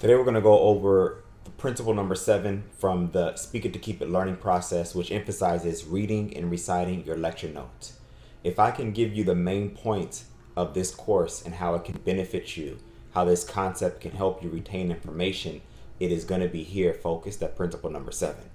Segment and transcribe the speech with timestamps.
[0.00, 3.78] Today we're going to go over the principle number seven from the Speak It to
[3.78, 7.96] Keep It learning process, which emphasizes reading and reciting your lecture notes.
[8.42, 10.24] If I can give you the main points
[10.56, 12.78] of this course and how it can benefit you,
[13.12, 15.62] how this concept can help you retain information,
[16.00, 18.50] it is going to be here focused at principle number seven.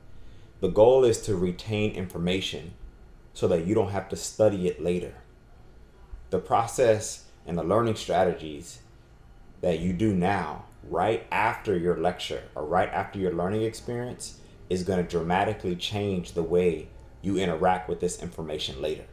[0.60, 2.74] The goal is to retain information
[3.34, 5.14] so that you don't have to study it later.
[6.32, 8.80] The process and the learning strategies
[9.62, 14.40] that you do now, right after your lecture or right after your learning experience,
[14.70, 16.88] is going to dramatically change the way
[17.22, 19.06] you interact with this information later.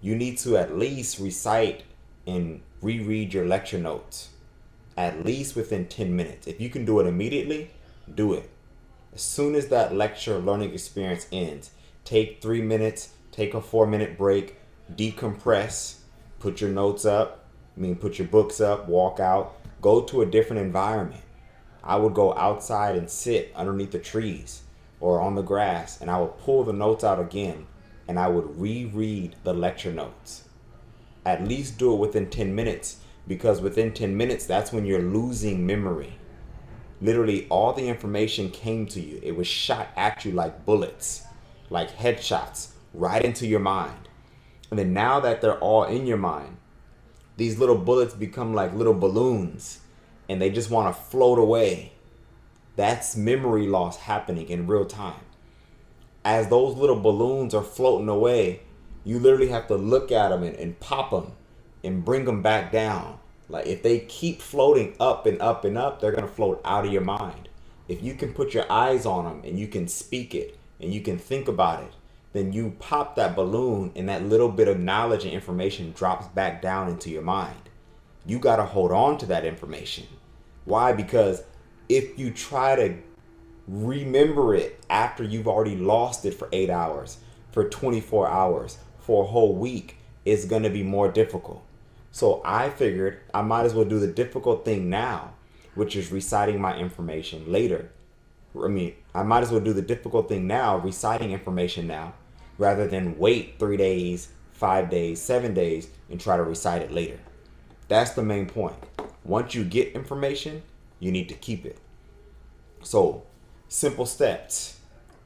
[0.00, 1.84] You need to at least recite
[2.26, 4.30] and reread your lecture notes
[5.00, 6.46] at least within 10 minutes.
[6.46, 7.70] If you can do it immediately,
[8.14, 8.50] do it.
[9.14, 11.70] As soon as that lecture learning experience ends,
[12.04, 14.56] take three minutes, take a four minute break,
[14.94, 16.00] decompress,
[16.38, 17.46] put your notes up,
[17.76, 21.22] I mean, put your books up, walk out, go to a different environment.
[21.82, 24.62] I would go outside and sit underneath the trees
[25.00, 27.66] or on the grass, and I would pull the notes out again
[28.10, 30.48] and I would reread the lecture notes.
[31.24, 32.96] At least do it within 10 minutes
[33.28, 36.14] because within 10 minutes, that's when you're losing memory.
[37.00, 41.22] Literally, all the information came to you, it was shot at you like bullets,
[41.70, 44.08] like headshots, right into your mind.
[44.70, 46.56] And then now that they're all in your mind,
[47.40, 49.80] these little bullets become like little balloons
[50.28, 51.92] and they just want to float away.
[52.76, 55.22] That's memory loss happening in real time.
[56.22, 58.60] As those little balloons are floating away,
[59.04, 61.32] you literally have to look at them and, and pop them
[61.82, 63.18] and bring them back down.
[63.48, 66.84] Like if they keep floating up and up and up, they're going to float out
[66.84, 67.48] of your mind.
[67.88, 71.00] If you can put your eyes on them and you can speak it and you
[71.00, 71.94] can think about it,
[72.32, 76.62] then you pop that balloon and that little bit of knowledge and information drops back
[76.62, 77.68] down into your mind.
[78.24, 80.06] You got to hold on to that information.
[80.64, 80.92] Why?
[80.92, 81.42] Because
[81.88, 82.96] if you try to
[83.66, 87.18] remember it after you've already lost it for eight hours,
[87.50, 91.64] for 24 hours, for a whole week, it's going to be more difficult.
[92.12, 95.34] So I figured I might as well do the difficult thing now,
[95.74, 97.90] which is reciting my information later.
[98.60, 102.14] I mean, I might as well do the difficult thing now, reciting information now,
[102.60, 107.18] rather than wait three days, five days, seven days, and try to recite it later.
[107.88, 108.76] That's the main point.
[109.24, 110.62] Once you get information,
[111.00, 111.78] you need to keep it.
[112.82, 113.24] So,
[113.68, 114.78] simple steps.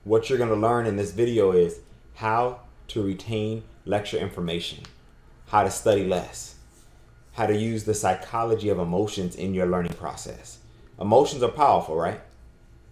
[0.05, 1.81] What you're going to learn in this video is
[2.15, 4.84] how to retain lecture information,
[5.49, 6.55] how to study less
[7.34, 10.59] how to use the psychology of emotions in your learning process.
[11.00, 12.21] Emotions are powerful, right?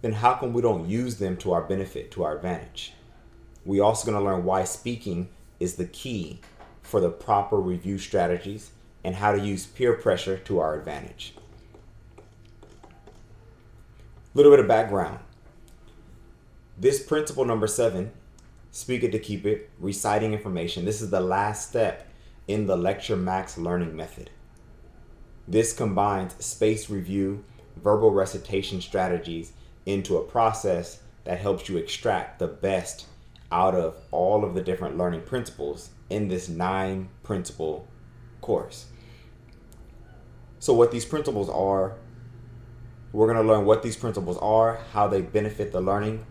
[0.01, 2.93] Then how come we don't use them to our benefit, to our advantage?
[3.65, 5.29] We also going to learn why speaking
[5.59, 6.41] is the key
[6.81, 8.71] for the proper review strategies
[9.03, 11.33] and how to use peer pressure to our advantage.
[14.33, 15.19] A little bit of background.
[16.77, 18.11] This principle number seven,
[18.71, 20.85] speak it to keep it, reciting information.
[20.85, 22.07] This is the last step
[22.47, 24.29] in the Lecture Max learning method.
[25.47, 27.45] This combines space review,
[27.75, 29.53] verbal recitation strategies
[29.85, 33.05] into a process that helps you extract the best
[33.53, 37.87] out of all of the different learning principles in this nine principle
[38.41, 38.87] course.
[40.59, 41.95] So, what these principles are,
[43.11, 46.25] we're going to learn what these principles are, how they benefit the learning,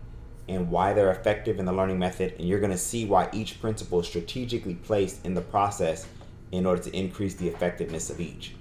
[0.49, 2.33] and why they're effective in the learning method.
[2.37, 6.05] And you're going to see why each principle is strategically placed in the process
[6.51, 8.53] in order to increase the effectiveness of each.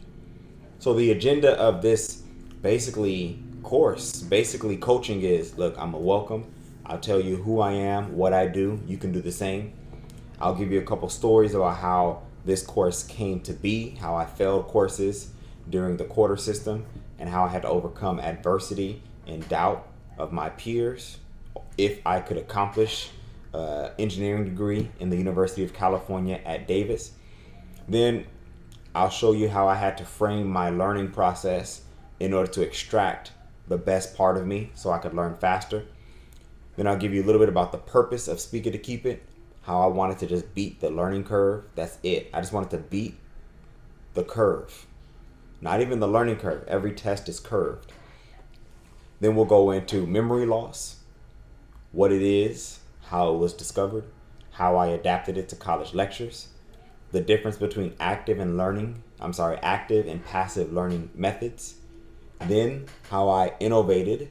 [0.79, 2.23] So, the agenda of this
[2.63, 6.53] basically course, basically coaching is look, I'm a welcome.
[6.87, 8.81] I'll tell you who I am, what I do.
[8.87, 9.73] You can do the same.
[10.41, 14.27] I'll give you a couple stories about how this course came to be, how I
[14.27, 15.31] failed courses
[15.71, 16.85] during the quarter system,
[17.19, 19.87] and how I had to overcome adversity and doubt
[20.19, 21.19] of my peers
[21.79, 23.11] if I could accomplish
[23.55, 27.13] uh, engineering degree in the University of California at Davis.
[27.89, 28.27] Then
[28.95, 31.83] I'll show you how I had to frame my learning process
[32.19, 33.33] in order to extract
[33.69, 35.85] the best part of me so I could learn faster.
[36.77, 39.07] Then I'll give you a little bit about the purpose of Speak It to Keep
[39.07, 39.23] It,
[39.63, 41.65] how I wanted to just beat the learning curve.
[41.75, 42.31] That's it.
[42.33, 43.19] I just wanted to beat
[44.15, 44.87] the curve.
[45.61, 46.65] Not even the learning curve.
[46.67, 47.93] Every test is curved.
[49.21, 50.97] Then we'll go into memory loss,
[51.93, 54.05] what it is, how it was discovered,
[54.53, 56.49] how I adapted it to college lectures,
[57.13, 61.77] the difference between active and learning, I'm sorry, active and passive learning methods,
[62.41, 64.31] then how I innovated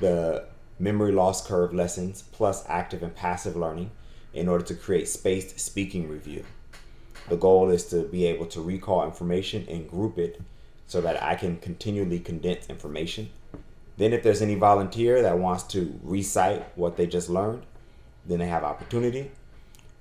[0.00, 0.46] the
[0.78, 3.90] memory loss curve lessons plus active and passive learning
[4.32, 6.44] in order to create spaced speaking review.
[7.28, 10.40] The goal is to be able to recall information and group it
[10.86, 13.30] so that I can continually condense information.
[13.96, 17.62] Then, if there's any volunteer that wants to recite what they just learned,
[18.26, 19.30] then they have opportunity.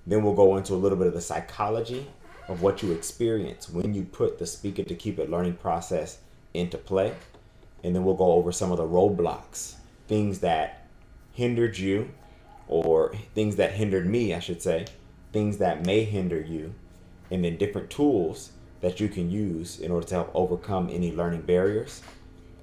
[0.06, 2.08] Then we'll go into a little bit of the psychology
[2.48, 6.20] of what you experience when you put the speak it to keep it learning process
[6.54, 7.14] into play.
[7.84, 9.76] And then we'll go over some of the roadblocks,
[10.14, 10.86] things that
[11.32, 12.08] hindered you,
[12.68, 14.86] or things that hindered me, I should say,
[15.32, 16.76] things that may hinder you,
[17.32, 18.52] and then different tools
[18.82, 22.04] that you can use in order to help overcome any learning barriers.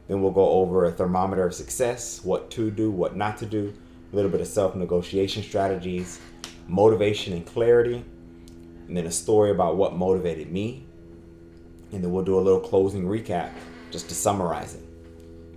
[0.06, 3.75] Then we'll go over a thermometer of success, what to do, what not to do,
[4.12, 6.20] a little bit of self negotiation strategies,
[6.69, 8.05] motivation and clarity,
[8.87, 10.87] and then a story about what motivated me.
[11.91, 13.50] And then we'll do a little closing recap
[13.91, 14.89] just to summarize it.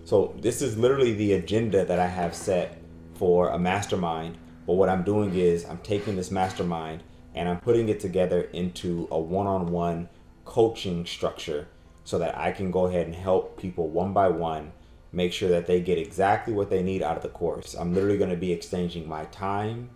[0.05, 2.77] So, this is literally the agenda that I have set
[3.15, 4.37] for a mastermind.
[4.67, 7.03] But what I'm doing is I'm taking this mastermind
[7.35, 10.09] and I'm putting it together into a one on one
[10.45, 11.67] coaching structure
[12.03, 14.73] so that I can go ahead and help people one by one
[15.13, 17.75] make sure that they get exactly what they need out of the course.
[17.75, 19.91] I'm literally going to be exchanging my time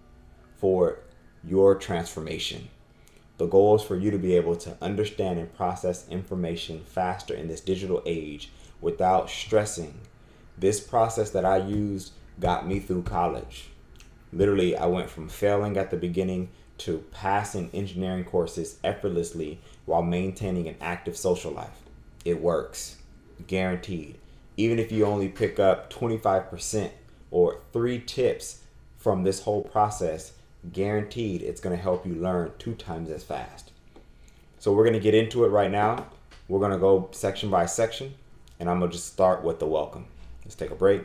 [0.56, 1.00] for
[1.44, 2.70] your transformation.
[3.38, 7.48] The goal is for you to be able to understand and process information faster in
[7.48, 8.52] this digital age
[8.82, 10.00] without stressing.
[10.58, 13.70] This process that I used got me through college.
[14.34, 20.68] Literally, I went from failing at the beginning to passing engineering courses effortlessly while maintaining
[20.68, 21.82] an active social life.
[22.26, 22.98] It works,
[23.48, 24.18] guaranteed.
[24.58, 26.92] Even if you only pick up 25%
[27.32, 28.64] or three tips
[28.98, 30.34] from this whole process,
[30.72, 33.72] guaranteed it's going to help you learn two times as fast.
[34.60, 36.08] So, we're going to get into it right now.
[36.48, 38.16] We're going to go section by section,
[38.60, 40.06] and I'm going to just start with the welcome.
[40.44, 41.04] Let's take a break.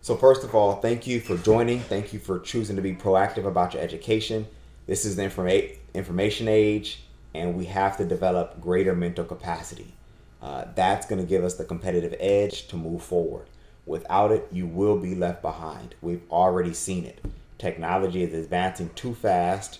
[0.00, 1.78] So, first of all, thank you for joining.
[1.78, 4.48] Thank you for choosing to be proactive about your education.
[4.86, 7.04] This is the informa- information age,
[7.34, 9.94] and we have to develop greater mental capacity.
[10.42, 13.46] Uh, that's going to give us the competitive edge to move forward.
[13.86, 15.94] Without it, you will be left behind.
[16.02, 17.24] We've already seen it.
[17.58, 19.78] Technology is advancing too fast.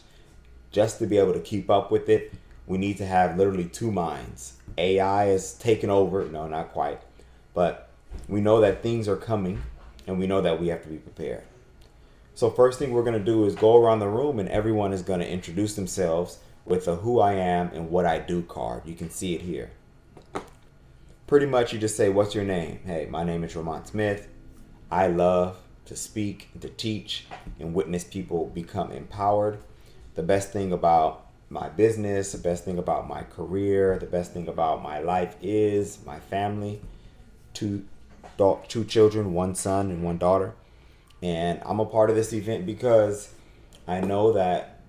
[0.71, 2.33] Just to be able to keep up with it,
[2.67, 4.55] we need to have literally two minds.
[4.79, 6.25] AI is taking over.
[6.25, 7.01] No, not quite.
[7.55, 7.91] But
[8.29, 9.63] we know that things are coming
[10.07, 11.45] and we know that we have to be prepared.
[12.35, 15.03] So first thing we're going to do is go around the room and everyone is
[15.03, 18.83] going to introduce themselves with a who I am and what I do card.
[18.87, 19.71] You can see it here.
[21.27, 22.81] Pretty much you just say what's your name?
[22.85, 24.29] Hey, my name is Ramon Smith.
[24.91, 27.27] I love to speak, to teach
[27.59, 29.59] and witness people become empowered.
[30.15, 34.49] The best thing about my business, the best thing about my career, the best thing
[34.49, 36.81] about my life is my family.
[37.53, 37.85] Two
[38.69, 40.55] two children, one son and one daughter.
[41.23, 43.33] And I'm a part of this event because
[43.87, 44.81] I know that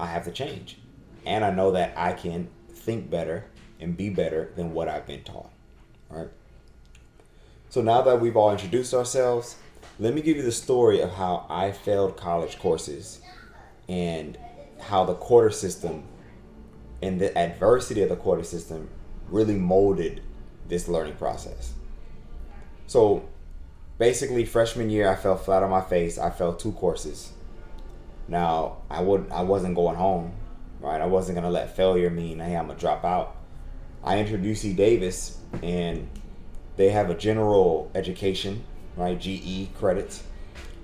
[0.00, 0.78] I have to change.
[1.26, 3.44] And I know that I can think better
[3.78, 5.50] and be better than what I've been taught.
[6.10, 6.30] All right.
[7.68, 9.56] So now that we've all introduced ourselves,
[10.00, 13.20] let me give you the story of how I failed college courses
[13.88, 14.38] and
[14.80, 16.04] how the quarter system
[17.02, 18.88] and the adversity of the quarter system
[19.28, 20.22] really molded
[20.68, 21.72] this learning process.
[22.86, 23.28] So
[23.98, 26.18] basically freshman year I fell flat on my face.
[26.18, 27.32] I failed two courses.
[28.28, 30.32] Now I would I wasn't going home,
[30.80, 31.00] right?
[31.00, 33.36] I wasn't gonna let failure mean hey I'm gonna drop out.
[34.02, 36.08] I entered UC Davis and
[36.76, 38.64] they have a general education,
[38.96, 39.18] right?
[39.18, 40.22] GE credits.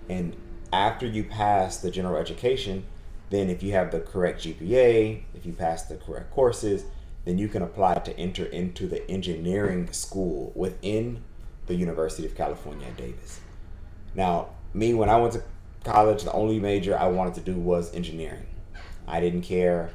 [0.08, 0.36] And
[0.72, 2.84] after you pass the general education,
[3.30, 6.84] then if you have the correct GPA, if you pass the correct courses,
[7.24, 11.22] then you can apply to enter into the engineering school within
[11.66, 13.40] the University of California at Davis.
[14.14, 15.42] Now, me, when I went to
[15.84, 18.46] college, the only major I wanted to do was engineering.
[19.08, 19.90] I didn't care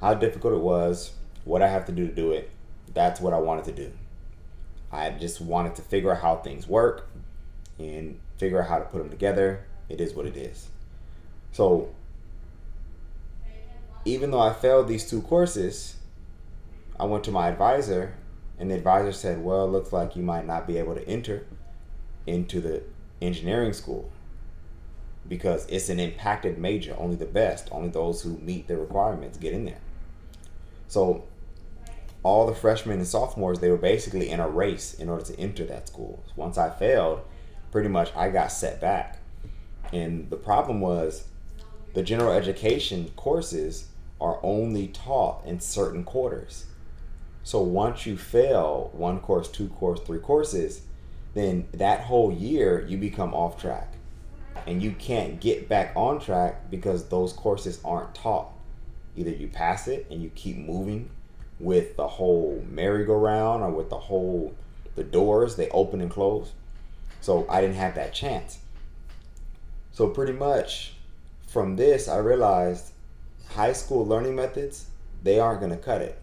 [0.00, 1.12] how difficult it was,
[1.44, 2.50] what I have to do to do it.
[2.92, 3.92] That's what I wanted to do.
[4.92, 7.08] I just wanted to figure out how things work
[7.78, 9.64] and figure out how to put them together.
[9.88, 10.68] It is what it is.
[11.52, 11.88] So,
[14.06, 15.96] even though I failed these two courses,
[16.98, 18.14] I went to my advisor
[18.56, 21.44] and the advisor said, Well, it looks like you might not be able to enter
[22.24, 22.84] into the
[23.20, 24.10] engineering school
[25.28, 26.94] because it's an impacted major.
[26.96, 29.80] Only the best, only those who meet the requirements get in there.
[30.86, 31.24] So,
[32.22, 35.64] all the freshmen and sophomores, they were basically in a race in order to enter
[35.64, 36.22] that school.
[36.36, 37.22] Once I failed,
[37.72, 39.20] pretty much I got set back.
[39.92, 41.24] And the problem was
[41.94, 43.88] the general education courses
[44.20, 46.66] are only taught in certain quarters.
[47.42, 50.82] So once you fail one course, two course, three courses,
[51.34, 53.92] then that whole year you become off track.
[54.66, 58.52] And you can't get back on track because those courses aren't taught.
[59.16, 61.10] Either you pass it and you keep moving,
[61.58, 64.54] with the whole merry-go-round or with the whole
[64.94, 66.52] the doors they open and close.
[67.20, 68.58] So I didn't have that chance.
[69.92, 70.94] So pretty much
[71.46, 72.92] from this I realized
[73.50, 74.86] high school learning methods
[75.22, 76.18] they aren't going to cut it.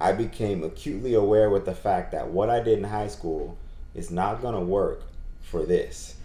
[0.00, 3.56] I became acutely aware with the fact that what I did in high school
[3.94, 5.02] is not going to work
[5.40, 6.16] for this.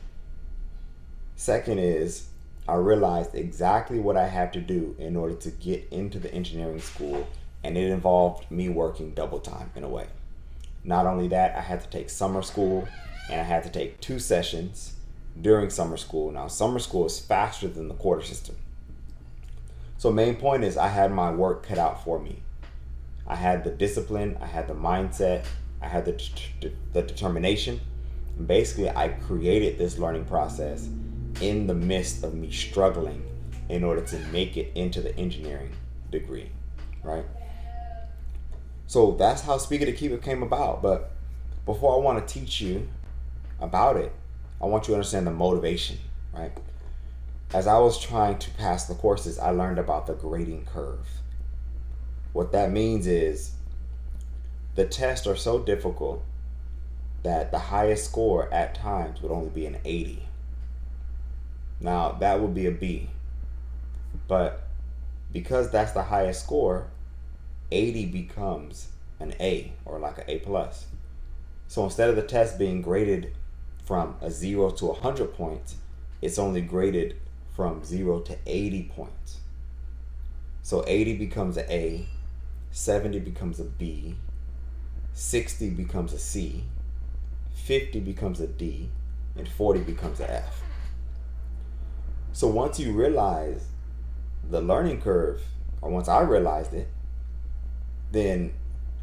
[1.35, 2.27] Second is
[2.67, 6.81] I realized exactly what I had to do in order to get into the engineering
[6.81, 7.27] school,
[7.63, 10.07] and it involved me working double time in a way.
[10.83, 12.87] Not only that, I had to take summer school
[13.29, 14.93] and I had to take two sessions
[15.39, 16.31] during summer school.
[16.31, 18.55] Now, summer school is faster than the quarter system.
[20.01, 22.41] So, main point is I had my work cut out for me.
[23.27, 25.45] I had the discipline, I had the mindset,
[25.79, 27.79] I had the, the determination.
[28.35, 30.89] And basically, I created this learning process
[31.39, 33.23] in the midst of me struggling
[33.69, 35.71] in order to make it into the engineering
[36.09, 36.49] degree,
[37.03, 37.25] right?
[38.87, 40.81] So that's how Speak It to Keep It came about.
[40.81, 41.11] But
[41.67, 42.89] before I want to teach you
[43.59, 44.11] about it,
[44.59, 45.99] I want you to understand the motivation,
[46.33, 46.57] right?
[47.53, 51.05] As I was trying to pass the courses, I learned about the grading curve.
[52.31, 53.51] What that means is
[54.75, 56.23] the tests are so difficult
[57.23, 60.23] that the highest score at times would only be an 80.
[61.81, 63.09] Now, that would be a B.
[64.29, 64.63] But
[65.33, 66.87] because that's the highest score,
[67.69, 68.87] 80 becomes
[69.19, 70.85] an A or like an A plus.
[71.67, 73.33] So instead of the test being graded
[73.83, 75.75] from a 0 to 100 points,
[76.21, 77.17] it's only graded
[77.55, 79.39] from 0 to 80 points.
[80.63, 82.07] So 80 becomes an A,
[82.71, 84.15] 70 becomes a B,
[85.13, 86.63] 60 becomes a C,
[87.53, 88.89] 50 becomes a D,
[89.35, 90.61] and 40 becomes an F.
[92.33, 93.67] So once you realize
[94.49, 95.41] the learning curve,
[95.81, 96.87] or once I realized it,
[98.11, 98.53] then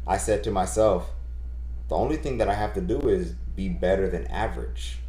[0.07, 1.09] I said to myself,
[1.87, 4.99] the only thing that I have to do is be better than average.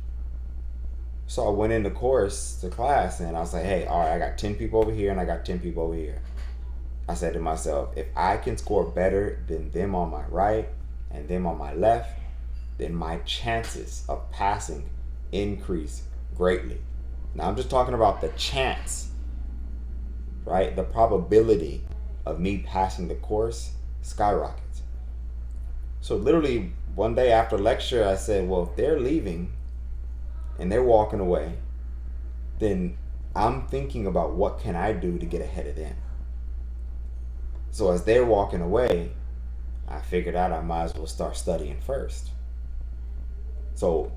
[1.31, 4.15] So I went in the course to class and I was like, hey, all right,
[4.15, 6.21] I got 10 people over here and I got 10 people over here.
[7.09, 10.69] I said to myself, if I can score better than them on my right
[11.09, 12.19] and them on my left,
[12.79, 14.91] then my chances of passing
[15.31, 16.03] increase
[16.37, 16.81] greatly.
[17.37, 19.11] Now I'm just talking about the chance,
[20.45, 20.75] right?
[20.75, 21.85] The probability
[22.27, 24.83] of me passing the course skyrockets.
[26.01, 29.53] So literally one day after lecture, I said, well, if they're leaving
[30.61, 31.55] and they're walking away,
[32.59, 32.97] then
[33.35, 35.97] I'm thinking about what can I do to get ahead of them.
[37.71, 39.13] So as they're walking away,
[39.89, 42.31] I figured out I might as well start studying first.
[43.75, 44.13] So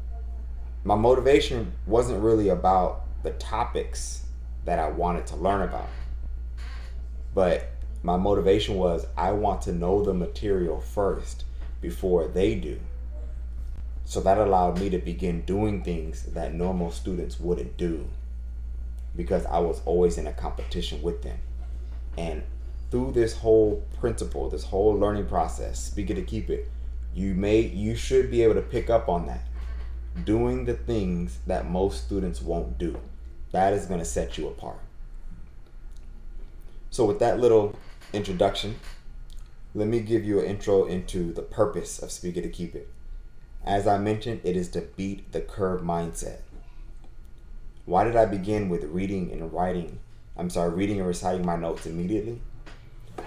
[0.83, 4.25] my motivation wasn't really about the topics
[4.65, 5.87] that I wanted to learn about.
[7.33, 7.71] But
[8.03, 11.45] my motivation was I want to know the material first
[11.79, 12.79] before they do.
[14.05, 18.07] So that allowed me to begin doing things that normal students wouldn't do
[19.15, 21.37] because I was always in a competition with them.
[22.17, 22.43] And
[22.91, 26.69] through this whole principle, this whole learning process, speak it to keep it,
[27.15, 29.47] you may you should be able to pick up on that.
[30.25, 32.99] Doing the things that most students won't do.
[33.51, 34.79] That is going to set you apart.
[36.89, 37.75] So with that little
[38.13, 38.75] introduction,
[39.73, 42.89] let me give you an intro into the purpose of Speak It to Keep It.
[43.65, 46.39] As I mentioned, it is to beat the curve mindset.
[47.85, 49.99] Why did I begin with reading and writing?
[50.37, 52.41] I'm sorry, reading and reciting my notes immediately?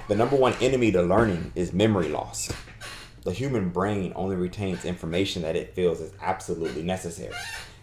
[0.08, 2.52] The number one enemy to learning is memory loss.
[3.22, 7.34] The human brain only retains information that it feels is absolutely necessary.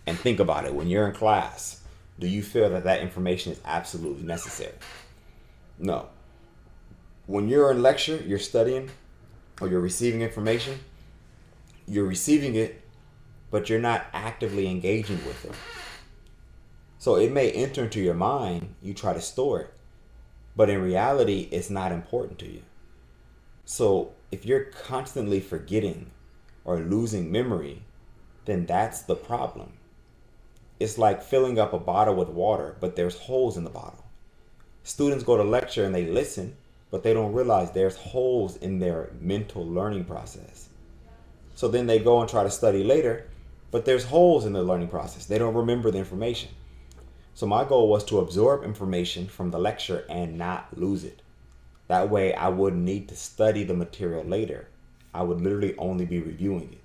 [0.05, 1.81] And think about it when you're in class,
[2.19, 4.73] do you feel that that information is absolutely necessary?
[5.79, 6.07] No
[7.25, 8.89] when you're in lecture, you're studying,
[9.61, 10.79] or you're receiving information,
[11.87, 12.81] you're receiving it,
[13.51, 15.53] but you're not actively engaging with it.
[16.97, 19.73] So it may enter into your mind, you try to store it,
[20.55, 22.61] but in reality, it's not important to you.
[23.65, 26.11] So if you're constantly forgetting
[26.65, 27.83] or losing memory,
[28.45, 29.73] then that's the problem.
[30.79, 34.03] It's like filling up a bottle with water, but there's holes in the bottle.
[34.83, 36.55] Students go to lecture and they listen,
[36.91, 40.69] but they don't realize there's holes in their mental learning process.
[41.55, 43.29] So then they go and try to study later,
[43.71, 45.25] but there's holes in the learning process.
[45.25, 46.49] They don't remember the information.
[47.33, 51.21] So my goal was to absorb information from the lecture and not lose it.
[51.87, 54.67] That way I wouldn't need to study the material later.
[55.13, 56.81] I would literally only be reviewing it.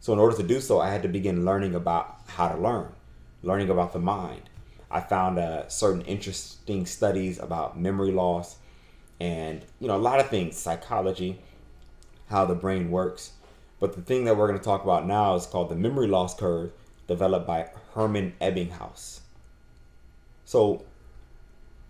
[0.00, 2.92] So in order to do so, I had to begin learning about how to learn,
[3.42, 4.42] learning about the mind.
[4.90, 8.56] I found uh, certain interesting studies about memory loss
[9.18, 11.40] and you know a lot of things, psychology,
[12.28, 13.32] how the brain works.
[13.78, 16.34] But the thing that we're going to talk about now is called the memory loss
[16.34, 16.72] curve,
[17.06, 19.20] developed by Hermann Ebbinghaus.
[20.44, 20.84] So,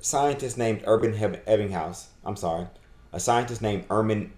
[0.00, 2.66] scientist named Urban Ebbinghaus, I'm sorry,
[3.12, 4.33] a scientist named Hermann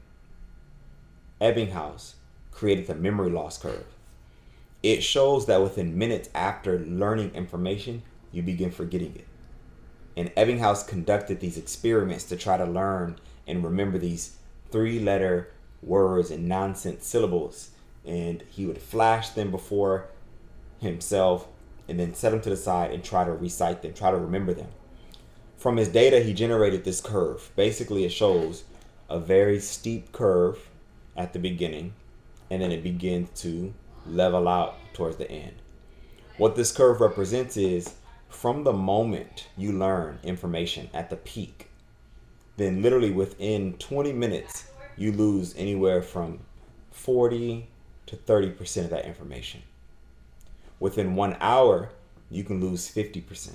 [1.41, 2.15] Ebbinghaus
[2.51, 3.87] created the memory loss curve.
[4.83, 9.27] It shows that within minutes after learning information, you begin forgetting it.
[10.17, 14.37] And Ebbinghaus conducted these experiments to try to learn and remember these
[14.71, 15.51] three letter
[15.83, 17.71] words and nonsense syllables.
[18.05, 20.09] And he would flash them before
[20.81, 21.49] himself
[21.89, 24.55] and then set them to the side and try to recite them, try to remember
[24.55, 24.69] them.
[25.57, 27.51] From his data, he generated this curve.
[27.57, 28.65] Basically, it shows
[29.09, 30.69] a very steep curve
[31.17, 31.95] at the beginning
[32.51, 33.75] and then it begins to
[34.07, 35.55] level out towards the end.
[36.37, 37.95] What this curve represents is
[38.29, 41.69] from the moment you learn information at the peak,
[42.57, 44.67] then literally within 20 minutes,
[44.99, 46.41] you lose anywhere from
[46.91, 47.69] 40
[48.07, 49.63] to 30% of that information.
[50.81, 51.91] Within one hour,
[52.31, 53.55] you can lose 50%,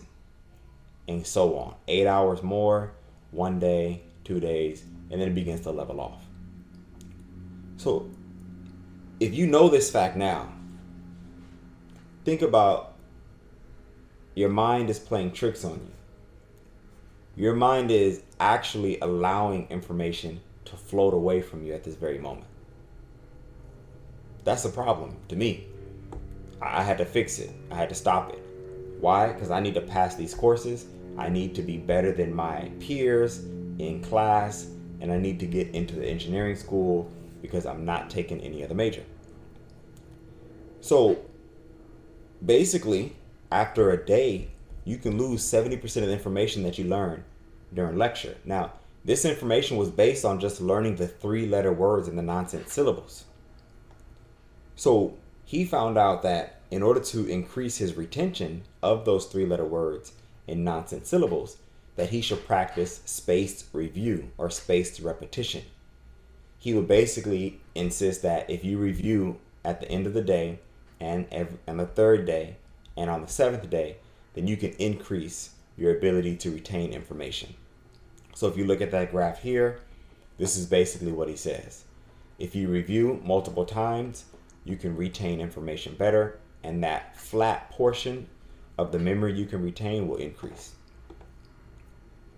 [1.08, 1.76] and so on.
[1.88, 2.94] Eight hours more,
[3.32, 6.24] one day, two days, and then it begins to level off.
[7.78, 8.10] So,
[9.20, 10.52] if you know this fact now,
[12.24, 12.94] think about
[14.36, 17.44] your mind is playing tricks on you.
[17.44, 20.40] Your mind is actually allowing information
[20.74, 22.48] to float away from you at this very moment.
[24.44, 25.68] That's a problem to me.
[26.62, 27.52] I had to fix it.
[27.72, 28.40] I had to stop it.
[29.00, 29.32] Why?
[29.32, 30.86] Because I need to pass these courses.
[31.18, 33.46] I need to be better than my peers
[33.78, 34.68] in class,
[35.00, 37.12] and I need to get into the engineering school
[37.42, 39.04] because I'm not taking any other major.
[40.82, 41.18] So
[42.44, 43.16] basically,
[43.52, 44.50] after a day,
[44.86, 47.24] you can lose 70% of the information that you learn
[47.74, 48.36] during lecture.
[48.44, 48.74] Now,
[49.06, 53.26] this information was based on just learning the three letter words in the nonsense syllables.
[54.76, 59.66] So he found out that in order to increase his retention of those three letter
[59.66, 60.14] words
[60.48, 61.58] in nonsense syllables,
[61.96, 65.64] that he should practice spaced review or spaced repetition.
[66.58, 70.60] He would basically insist that if you review at the end of the day
[71.00, 72.56] and every, and the third day
[72.96, 73.98] and on the seventh day,
[74.34, 77.54] then you can increase your ability to retain information.
[78.34, 79.80] So if you look at that graph here,
[80.38, 81.84] this is basically what he says.
[82.40, 84.26] If you review multiple times,
[84.66, 88.28] you can retain information better and that flat portion
[88.78, 90.74] of the memory you can retain will increase.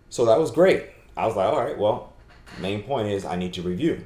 [0.10, 0.90] So that was great.
[1.16, 2.14] I was like, all right, well,
[2.60, 4.06] main point is I need to review.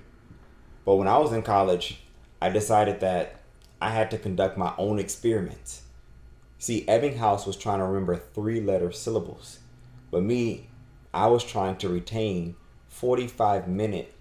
[0.86, 2.02] But when I was in college,
[2.42, 3.42] I decided that
[3.82, 5.84] I had to conduct my own experiments.
[6.58, 9.60] See, Ebbinghaus was trying to remember three letter syllables,
[10.12, 10.69] but me,
[11.14, 12.56] I was trying to retain
[12.88, 14.14] 45 minute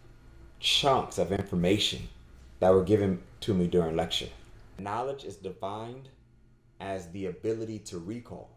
[0.59, 2.09] chunks of information
[2.61, 4.29] that were given to me during lecture.
[4.79, 6.09] Knowledge is defined
[6.81, 8.51] as the ability to recall.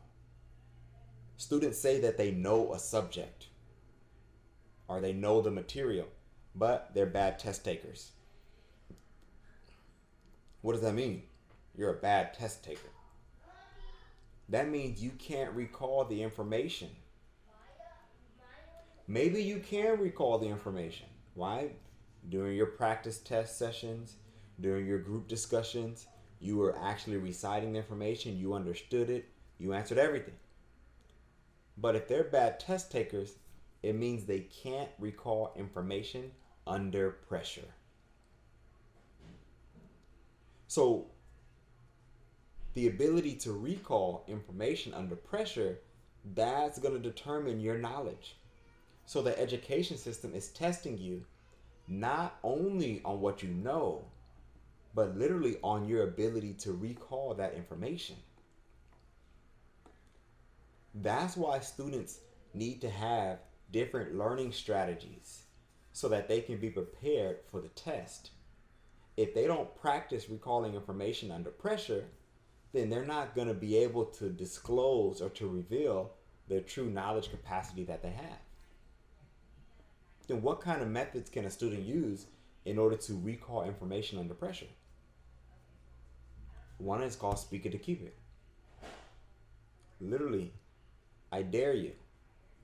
[1.35, 3.47] Students say that they know a subject
[4.87, 6.07] or they know the material,
[6.55, 8.11] but they're bad test takers.
[10.61, 11.23] What does that mean?
[11.75, 12.89] You're a bad test taker.
[14.49, 16.89] That means you can't recall the information.
[19.11, 21.07] Maybe you can recall the information.
[21.33, 21.71] Why?
[22.29, 24.15] During your practice test sessions,
[24.61, 26.07] during your group discussions,
[26.39, 29.25] you were actually reciting the information, you understood it,
[29.57, 30.35] you answered everything.
[31.77, 33.33] But if they're bad test takers,
[33.83, 36.31] it means they can't recall information
[36.65, 37.67] under pressure.
[40.69, 41.07] So
[42.75, 45.79] the ability to recall information under pressure,
[46.33, 48.37] that's going to determine your knowledge.
[49.05, 51.25] So the education system is testing you
[51.87, 54.05] not only on what you know,
[54.93, 58.15] but literally on your ability to recall that information.
[60.93, 62.19] That's why students
[62.53, 63.39] need to have
[63.71, 65.43] different learning strategies
[65.93, 68.31] so that they can be prepared for the test
[69.17, 72.05] if they don't practice recalling information under pressure,
[72.73, 76.11] then they're not going to be able to disclose or to reveal
[76.47, 78.39] their true knowledge capacity that they have.
[80.27, 82.27] Then, what kind of methods can a student use
[82.65, 84.67] in order to recall information under pressure?
[86.77, 88.15] One is called speak it to keep it.
[89.99, 90.51] Literally,
[91.31, 91.91] I dare you,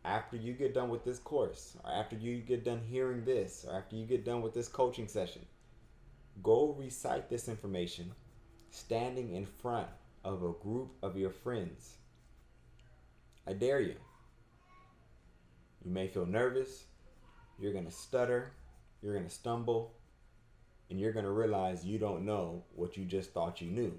[0.03, 3.75] after you get done with this course, or after you get done hearing this, or
[3.75, 5.45] after you get done with this coaching session,
[6.43, 8.11] Go recite this information
[8.69, 9.87] standing in front
[10.23, 11.95] of a group of your friends.
[13.47, 13.95] I dare you.
[15.83, 16.83] You may feel nervous,
[17.59, 18.51] you're going to stutter,
[19.01, 19.93] you're going to stumble,
[20.89, 23.93] and you're going to realize you don't know what you just thought you knew.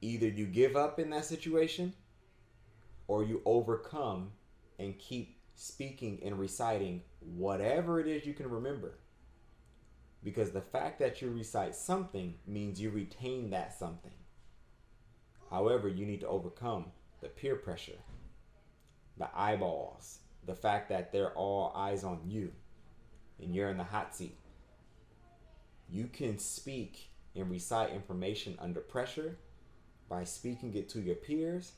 [0.00, 1.94] Either you give up in that situation
[3.06, 4.32] or you overcome
[4.78, 8.94] and keep speaking and reciting whatever it is you can remember.
[10.24, 14.14] Because the fact that you recite something means you retain that something.
[15.50, 16.86] However, you need to overcome
[17.20, 17.98] the peer pressure,
[19.18, 22.52] the eyeballs, the fact that they're all eyes on you
[23.40, 24.36] and you're in the hot seat.
[25.88, 29.36] You can speak and recite information under pressure
[30.08, 31.72] by speaking it to your peers.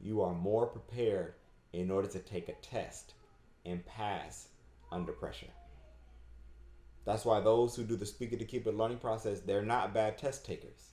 [0.00, 1.34] You are more prepared
[1.72, 3.14] in order to take a test
[3.64, 4.48] and pass
[4.90, 5.46] under pressure.
[7.04, 9.94] That's why those who do the speak it to keep it learning process, they're not
[9.94, 10.92] bad test takers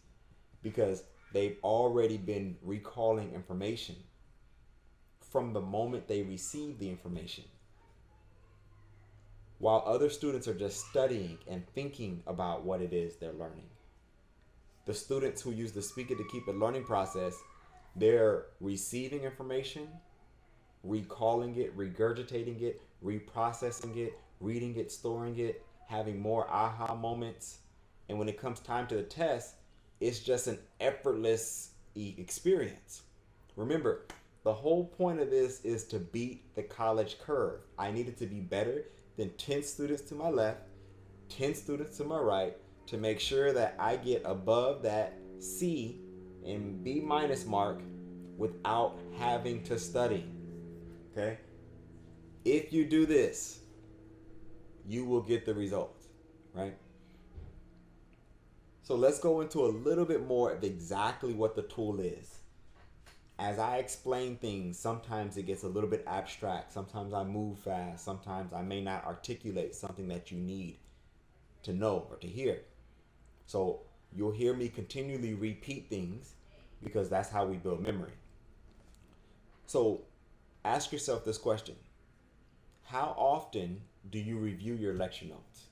[0.64, 3.96] because they've already been recalling information
[5.32, 7.44] from the moment they receive the information.
[9.60, 13.70] While other students are just studying and thinking about what it is they're learning.
[14.86, 17.36] The students who use the speak it to keep it learning process,
[17.96, 19.88] they're receiving information,
[20.84, 27.60] recalling it, regurgitating it, reprocessing it, reading it, storing it, having more aha moments.
[28.08, 29.56] And when it comes time to the test,
[30.00, 33.02] it's just an effortless experience.
[33.56, 34.06] Remember,
[34.48, 37.60] the whole point of this is to beat the college curve.
[37.78, 38.86] I needed to be better
[39.18, 40.62] than 10 students to my left,
[41.28, 42.56] 10 students to my right
[42.86, 46.00] to make sure that I get above that C
[46.46, 47.82] and B minus mark
[48.38, 50.32] without having to study.
[51.12, 51.40] Okay?
[52.46, 53.60] If you do this,
[54.88, 56.08] you will get the results,
[56.54, 56.78] right?
[58.82, 62.38] So let's go into a little bit more of exactly what the tool is
[63.40, 66.74] as I explain things, sometimes it gets a little bit abstract.
[66.74, 68.04] Sometimes I move fast.
[68.04, 70.78] Sometimes I may not articulate something that you need
[71.64, 72.62] to know or to hear.
[73.46, 73.82] So
[74.16, 76.34] you'll hear me continually repeat things
[76.84, 78.14] because that's how we build memory.
[79.68, 80.02] So
[80.66, 81.76] ask yourself this question
[82.86, 85.66] How often do you review your lecture notes?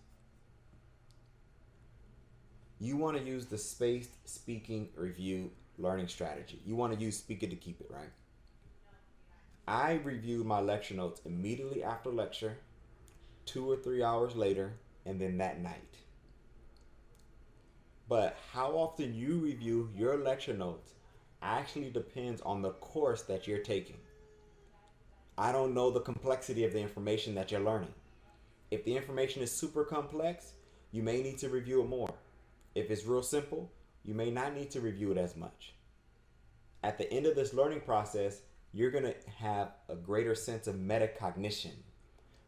[2.79, 6.61] You want to use the spaced speaking review learning strategy.
[6.65, 8.11] You want to use Speak It to keep it, right?
[9.67, 12.57] I review my lecture notes immediately after lecture,
[13.45, 14.73] two or three hours later,
[15.05, 15.97] and then that night.
[18.07, 20.93] But how often you review your lecture notes
[21.41, 23.97] actually depends on the course that you're taking.
[25.37, 27.93] I don't know the complexity of the information that you're learning.
[28.71, 30.53] If the information is super complex,
[30.91, 32.13] you may need to review it more.
[32.73, 33.71] If it's real simple,
[34.05, 35.73] you may not need to review it as much.
[36.83, 38.41] At the end of this learning process,
[38.71, 41.71] you're going to have a greater sense of metacognition.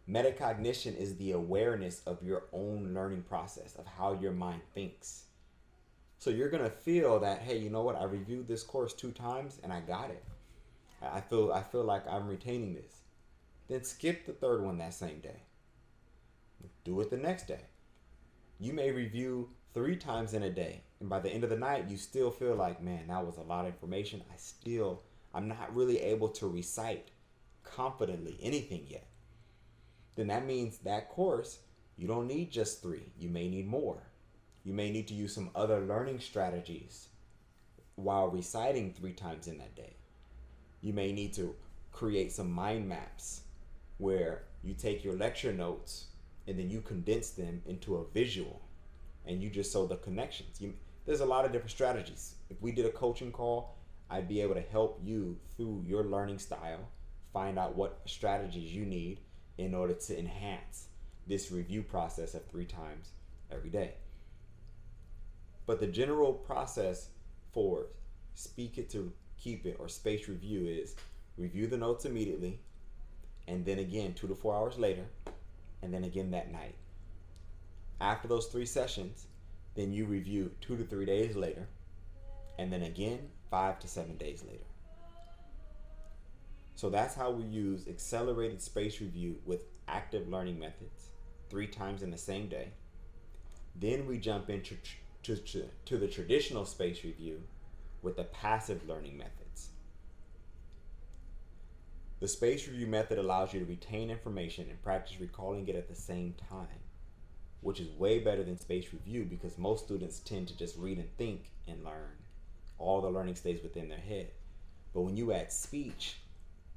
[0.07, 5.23] Metacognition is the awareness of your own learning process, of how your mind thinks.
[6.19, 7.95] So you're going to feel that, hey, you know what?
[7.95, 10.23] I reviewed this course two times and I got it.
[11.01, 13.01] I feel I feel like I'm retaining this.
[13.67, 15.41] Then skip the third one that same day.
[16.83, 17.61] Do it the next day.
[18.59, 20.81] You may review three times in a day.
[20.99, 23.43] And by the end of the night, you still feel like, man, that was a
[23.43, 24.23] lot of information.
[24.33, 25.03] I still,
[25.35, 27.11] I'm not really able to recite
[27.63, 29.05] confidently anything yet.
[30.15, 31.59] Then that means that course,
[31.95, 33.03] you don't need just three.
[33.19, 34.01] You may need more.
[34.63, 37.09] You may need to use some other learning strategies
[37.97, 39.93] while reciting three times in that day.
[40.81, 41.53] You may need to
[41.91, 43.41] create some mind maps
[43.99, 46.05] where you take your lecture notes
[46.47, 48.63] and then you condense them into a visual
[49.27, 50.59] and you just saw the connections.
[50.59, 50.73] You,
[51.05, 52.35] there's a lot of different strategies.
[52.49, 53.75] If we did a coaching call,
[54.09, 56.87] I'd be able to help you through your learning style,
[57.33, 59.19] find out what strategies you need
[59.57, 60.87] in order to enhance
[61.27, 63.09] this review process of three times
[63.51, 63.95] every day.
[65.65, 67.09] But the general process
[67.51, 67.87] for
[68.33, 70.95] speak it to keep it or space review is
[71.37, 72.59] review the notes immediately
[73.47, 75.05] and then again two to four hours later
[75.81, 76.75] and then again that night
[77.99, 79.27] after those three sessions,
[79.75, 81.67] then you review two to three days later,
[82.57, 84.63] and then again five to seven days later.
[86.75, 91.09] So that's how we use accelerated space review with active learning methods
[91.49, 92.69] three times in the same day.
[93.75, 94.75] Then we jump into
[95.23, 97.41] to, to, to the traditional space review
[98.01, 99.69] with the passive learning methods.
[102.19, 105.95] The space review method allows you to retain information and practice recalling it at the
[105.95, 106.67] same time
[107.61, 111.17] which is way better than space review because most students tend to just read and
[111.17, 112.11] think and learn.
[112.77, 114.27] All the learning stays within their head.
[114.93, 116.17] But when you add speech,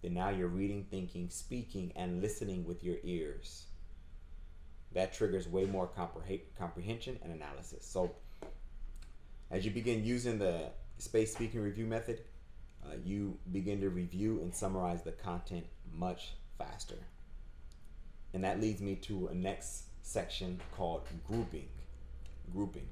[0.02, 3.66] then now you're reading, thinking, speaking, and listening with your ears.
[4.92, 7.84] That triggers way more compreh- comprehension and analysis.
[7.84, 8.14] So,
[9.50, 12.22] as you begin using the space speaking review method,
[12.84, 16.96] uh, you begin to review and summarize the content much faster.
[18.32, 21.68] And that leads me to a next section called grouping.
[22.52, 22.88] Grouping.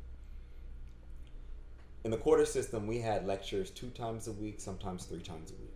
[2.05, 5.55] In the quarter system, we had lectures two times a week, sometimes three times a
[5.55, 5.75] week.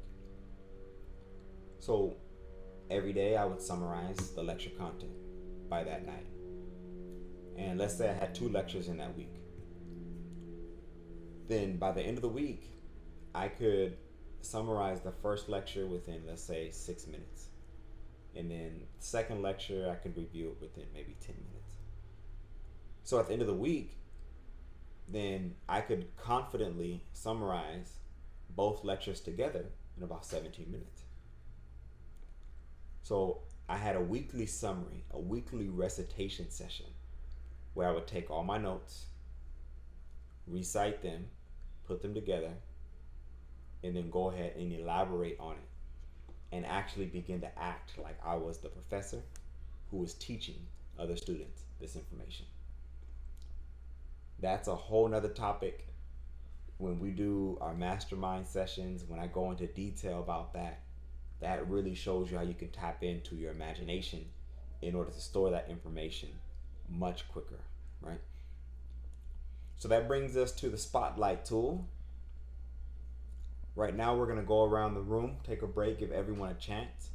[1.81, 2.15] So
[2.93, 5.11] every day I would summarize the lecture content
[5.69, 6.27] by that night.
[7.59, 9.35] And let's say I had two lectures in that week.
[11.49, 12.71] Then by the end of the week,
[13.35, 13.97] I could
[14.43, 17.49] summarize the first lecture within, let's say, six minutes.
[18.35, 21.77] And then second lecture, I could review it within maybe 10 minutes.
[23.05, 23.97] So at the end of the week,
[25.09, 27.99] then I could confidently summarize
[28.51, 29.67] both lectures together
[29.97, 31.03] in about 17 minutes.
[33.03, 36.87] So I had a weekly summary, a weekly recitation session
[37.75, 39.07] where I would take all my notes,
[40.47, 41.27] recite them,
[41.87, 42.53] put them together,
[43.83, 45.72] and then go ahead and elaborate on it
[46.53, 49.23] and actually begin to act like I was the professor
[49.91, 50.57] who was teaching
[50.99, 52.47] other students this information.
[54.39, 55.87] That's a whole nother topic
[56.83, 60.81] when we do our mastermind sessions, when I go into detail about that,
[61.41, 64.25] that really shows you how you can tap into your imagination
[64.81, 66.29] in order to store that information
[66.89, 67.61] much quicker,
[68.01, 68.21] right?
[69.79, 71.87] So that brings us to the spotlight tool.
[73.75, 76.55] Right now, we're going to go around the room, take a break, give everyone a
[76.55, 77.11] chance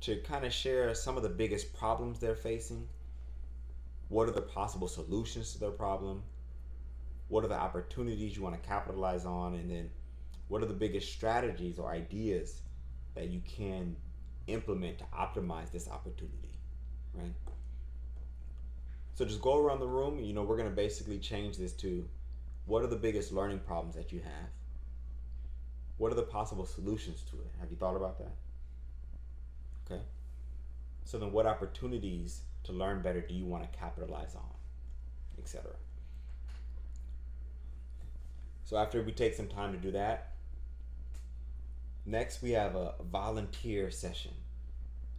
[0.00, 2.88] to kind of share some of the biggest problems they're facing.
[4.08, 6.22] What are the possible solutions to their problem?
[7.28, 9.54] What are the opportunities you want to capitalize on?
[9.54, 9.90] And then
[10.48, 12.60] what are the biggest strategies or ideas
[13.14, 13.96] that you can
[14.46, 16.58] implement to optimize this opportunity,
[17.14, 17.32] right?
[19.14, 20.18] So just go around the room.
[20.18, 22.06] You know, we're going to basically change this to
[22.66, 24.50] what are the biggest learning problems that you have?
[25.96, 27.50] What are the possible solutions to it?
[27.60, 28.34] Have you thought about that?
[29.86, 30.02] Okay.
[31.04, 34.42] So then what opportunities to learn better do you want to capitalize on,
[35.38, 35.70] etc.
[38.64, 40.32] So after we take some time to do that,
[42.06, 44.32] next we have a volunteer session.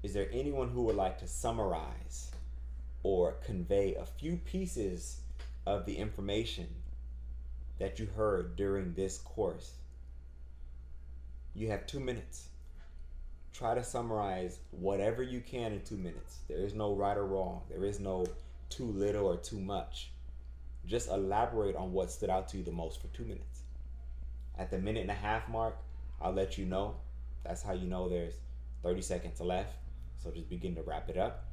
[0.04, 2.32] Is there anyone who would like to summarize
[3.04, 5.22] or convey a few pieces
[5.66, 6.68] of the information
[7.80, 9.74] that you heard during this course?
[11.56, 12.50] You have two minutes.
[13.54, 16.40] Try to summarize whatever you can in two minutes.
[16.50, 17.62] There is no right or wrong.
[17.70, 18.26] There is no
[18.70, 20.12] too little or too much.
[20.86, 23.62] Just elaborate on what stood out to you the most for two minutes.
[24.58, 25.78] At the minute and a half mark,
[26.22, 26.96] I'll let you know.
[27.46, 28.36] That's how you know there's
[28.84, 29.78] 30 seconds left.
[30.22, 31.46] So just begin to wrap it up.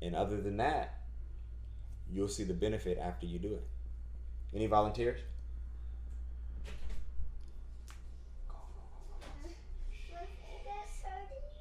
[0.00, 1.00] And other than that,
[2.12, 3.66] you'll see the benefit after you do it.
[4.54, 5.20] Any volunteers?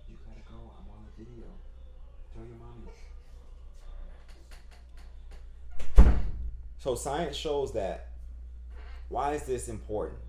[0.08, 0.71] You gotta go.
[0.78, 1.47] I'm on the video.
[2.34, 2.91] Tell your mommy.
[6.85, 8.09] So science shows that.
[9.09, 10.21] Why is this important?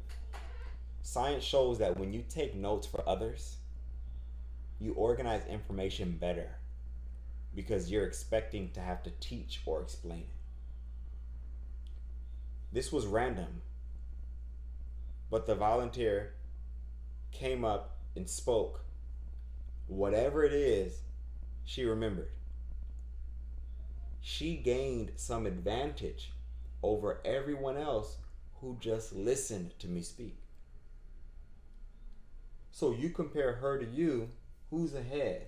[1.03, 3.57] Science shows that when you take notes for others,
[4.81, 6.49] you organize information better
[7.55, 10.29] because you're expecting to have to teach or explain it.
[12.73, 13.61] This was random,
[15.31, 16.33] but the volunteer
[17.33, 18.83] came up and spoke.
[19.89, 21.01] Whatever it is,
[21.67, 22.31] she remembered.
[24.23, 26.33] She gained some advantage
[26.87, 28.17] over everyone else
[28.61, 30.37] who just listened to me speak.
[32.71, 34.31] So you compare her to you,
[34.71, 35.47] who's ahead?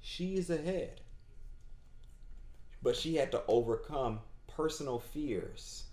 [0.00, 1.00] She is ahead.
[2.82, 5.84] But she had to overcome personal fears,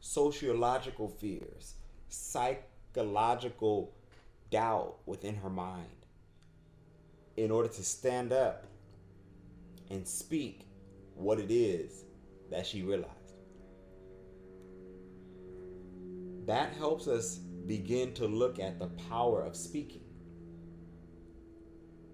[0.00, 1.74] sociological fears,
[2.08, 3.94] psychological
[4.50, 5.86] doubt within her mind
[7.36, 8.66] in order to stand up
[9.90, 10.66] and speak
[11.14, 12.04] what it is
[12.50, 13.14] that she realized.
[16.46, 20.04] That helps us begin to look at the power of speaking.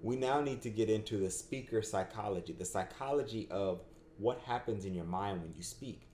[0.02, 3.80] We now need to get into the speaker psychology, the psychology of
[4.18, 6.08] what happens in your mind when you speak.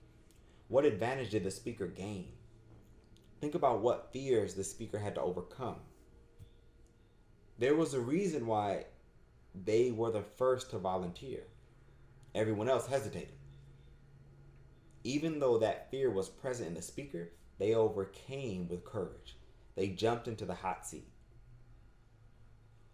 [0.67, 2.29] What advantage did the speaker gain?
[3.41, 5.77] Think about what fears the speaker had to overcome.
[7.57, 8.85] There was a reason why
[9.65, 11.41] they were the first to volunteer.
[12.33, 13.33] Everyone else hesitated.
[15.03, 19.37] Even though that fear was present in the speaker, they overcame with courage.
[19.75, 21.07] They jumped into the hot seat.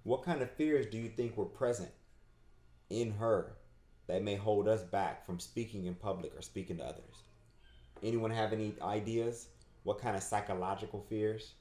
[0.03, 1.91] What kind of fears do you think were present
[2.89, 3.57] in her
[4.07, 7.23] that may hold us back from speaking in public or speaking to others?
[8.01, 9.47] Anyone have any ideas?
[9.83, 11.53] What kind of psychological fears?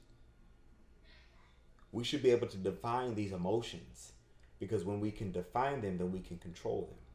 [1.91, 4.13] We should be able to define these emotions
[4.59, 7.06] because when we can define them, then we can control them.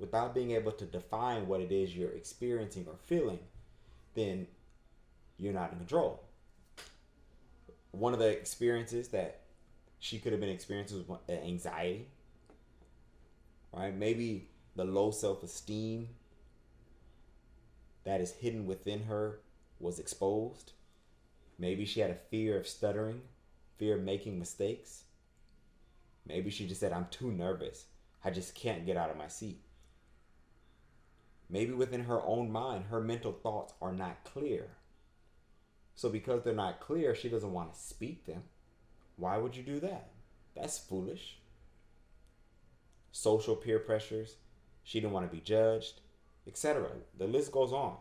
[0.00, 3.38] Without being able to define what it is you're experiencing or feeling,
[4.14, 4.46] then
[5.36, 6.22] you're not in control.
[7.92, 9.40] One of the experiences that
[9.98, 12.06] she could have been experiencing was uh, anxiety,
[13.74, 13.94] right?
[13.94, 16.08] Maybe the low self esteem
[18.04, 19.40] that is hidden within her
[19.78, 20.72] was exposed.
[21.58, 23.20] Maybe she had a fear of stuttering,
[23.76, 25.04] fear of making mistakes.
[26.26, 27.84] Maybe she just said, I'm too nervous.
[28.24, 29.60] I just can't get out of my seat.
[31.50, 34.68] Maybe within her own mind, her mental thoughts are not clear.
[35.96, 38.44] So, because they're not clear, she doesn't want to speak them.
[39.16, 40.10] Why would you do that?
[40.54, 41.38] That's foolish.
[43.10, 44.36] Social peer pressures,
[44.84, 46.00] she didn't want to be judged,
[46.46, 46.88] etc.
[47.18, 47.96] The list goes on.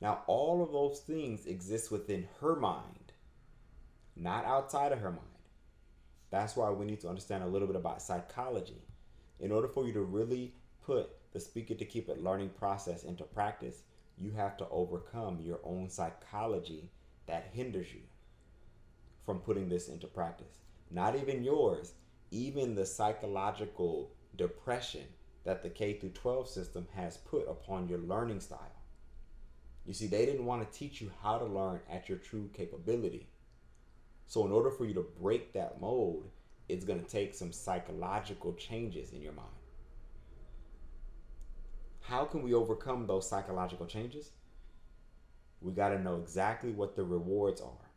[0.00, 3.12] Now, all of those things exist within her mind,
[4.16, 5.20] not outside of her mind.
[6.30, 8.82] That's why we need to understand a little bit about psychology.
[9.38, 13.04] In order for you to really put the speak it to keep it learning process
[13.04, 13.82] into practice,
[14.18, 16.90] you have to overcome your own psychology
[17.26, 18.02] that hinders you
[19.24, 20.58] from putting this into practice.
[20.90, 21.94] Not even yours,
[22.30, 25.04] even the psychological depression
[25.44, 28.72] that the K through 12 system has put upon your learning style.
[29.84, 33.28] You see, they didn't want to teach you how to learn at your true capability.
[34.26, 36.28] So, in order for you to break that mold,
[36.68, 39.48] it's going to take some psychological changes in your mind.
[42.12, 44.32] How can we overcome those psychological changes?
[45.62, 47.88] We got to know exactly what the rewards are.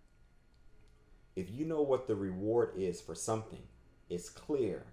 [1.35, 3.63] If you know what the reward is for something,
[4.09, 4.85] it's clear,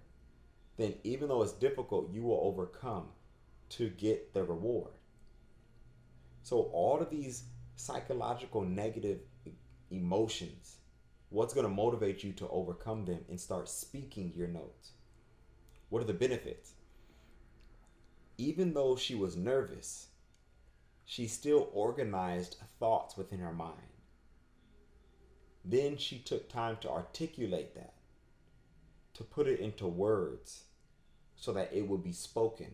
[0.75, 3.05] then even though it's difficult, you will overcome
[3.69, 4.91] to get the reward.
[6.41, 7.43] So, all of these
[7.77, 9.21] psychological negative
[9.89, 10.79] emotions,
[11.29, 14.91] what's going to motivate you to overcome them and start speaking your notes?
[15.87, 16.72] What are the benefits?
[18.37, 20.07] Even though she was nervous,
[21.05, 23.77] she still organized thoughts within her mind.
[25.65, 27.93] Then she took time to articulate that,
[29.13, 30.63] to put it into words
[31.35, 32.71] so that it would be spoken.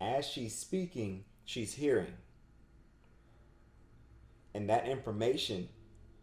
[0.00, 2.14] As she's speaking, she's hearing.
[4.54, 5.68] And that information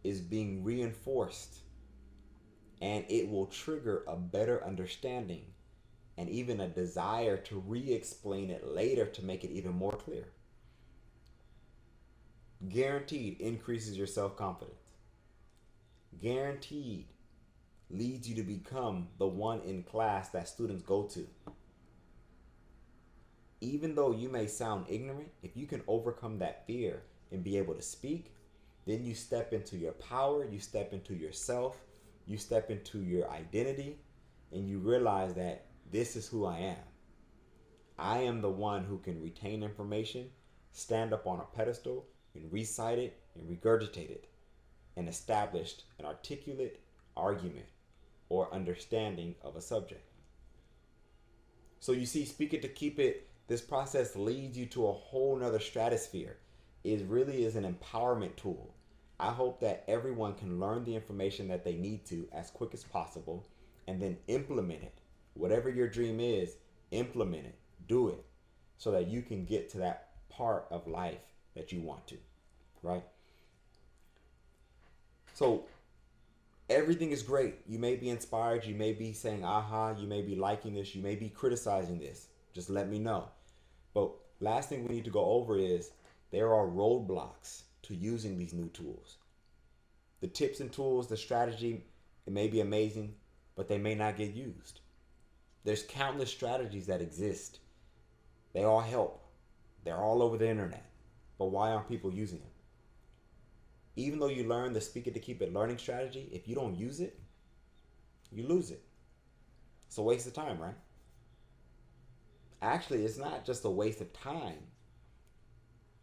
[0.04, 1.58] is being reinforced,
[2.80, 5.44] and it will trigger a better understanding
[6.20, 10.26] and even a desire to re explain it later to make it even more clear.
[12.68, 14.82] Guaranteed increases your self confidence.
[16.20, 17.06] Guaranteed
[17.88, 21.26] leads you to become the one in class that students go to.
[23.62, 27.02] Even though you may sound ignorant, if you can overcome that fear
[27.32, 28.34] and be able to speak,
[28.86, 31.78] then you step into your power, you step into yourself,
[32.26, 33.96] you step into your identity,
[34.52, 36.84] and you realize that this is who I am.
[37.98, 40.30] I am the one who can retain information,
[40.72, 44.28] stand up on a pedestal, and recite it and regurgitate it,
[44.96, 46.80] and establish an articulate
[47.16, 47.66] argument
[48.28, 50.08] or understanding of a subject.
[51.80, 55.36] So you see, speak it to keep it, this process leads you to a whole
[55.36, 56.36] nother stratosphere.
[56.84, 58.74] It really is an empowerment tool.
[59.18, 62.84] I hope that everyone can learn the information that they need to as quick as
[62.84, 63.44] possible
[63.88, 64.99] and then implement it
[65.40, 66.56] whatever your dream is,
[66.90, 68.24] implement it, do it,
[68.78, 71.20] so that you can get to that part of life
[71.54, 72.16] that you want to,
[72.82, 73.04] right?
[75.34, 75.64] So
[76.68, 77.56] everything is great.
[77.66, 81.02] You may be inspired, you may be saying, aha, you may be liking this, you
[81.02, 82.28] may be criticizing this.
[82.52, 83.28] Just let me know.
[83.94, 85.90] But last thing we need to go over is
[86.30, 89.16] there are roadblocks to using these new tools.
[90.20, 91.82] The tips and tools, the strategy,
[92.26, 93.14] it may be amazing,
[93.56, 94.79] but they may not get used.
[95.64, 97.58] There's countless strategies that exist.
[98.52, 99.24] They all help.
[99.84, 100.84] They're all over the internet.
[101.38, 102.48] But why aren't people using them?
[103.96, 106.76] Even though you learn the speak it to keep it learning strategy, if you don't
[106.76, 107.18] use it,
[108.32, 108.82] you lose it.
[109.86, 110.76] It's a waste of time, right?
[112.62, 114.58] Actually, it's not just a waste of time,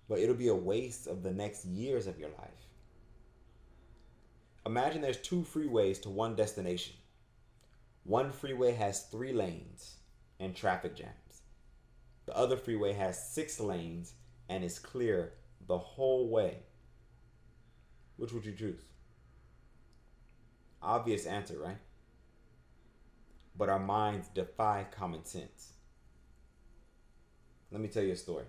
[0.10, 2.68] but it'll be a waste of the next years of your life.
[4.66, 6.96] Imagine there's two freeways to one destination.
[8.08, 9.98] One freeway has three lanes
[10.40, 11.42] and traffic jams.
[12.26, 14.14] The other freeway has six lanes
[14.48, 15.34] and is clear
[15.68, 16.60] the whole way.
[18.16, 18.86] Which would you choose?
[20.82, 21.80] Obvious answer, right?
[23.58, 25.74] But our minds defy common sense.
[27.72, 28.46] Let me tell you a story.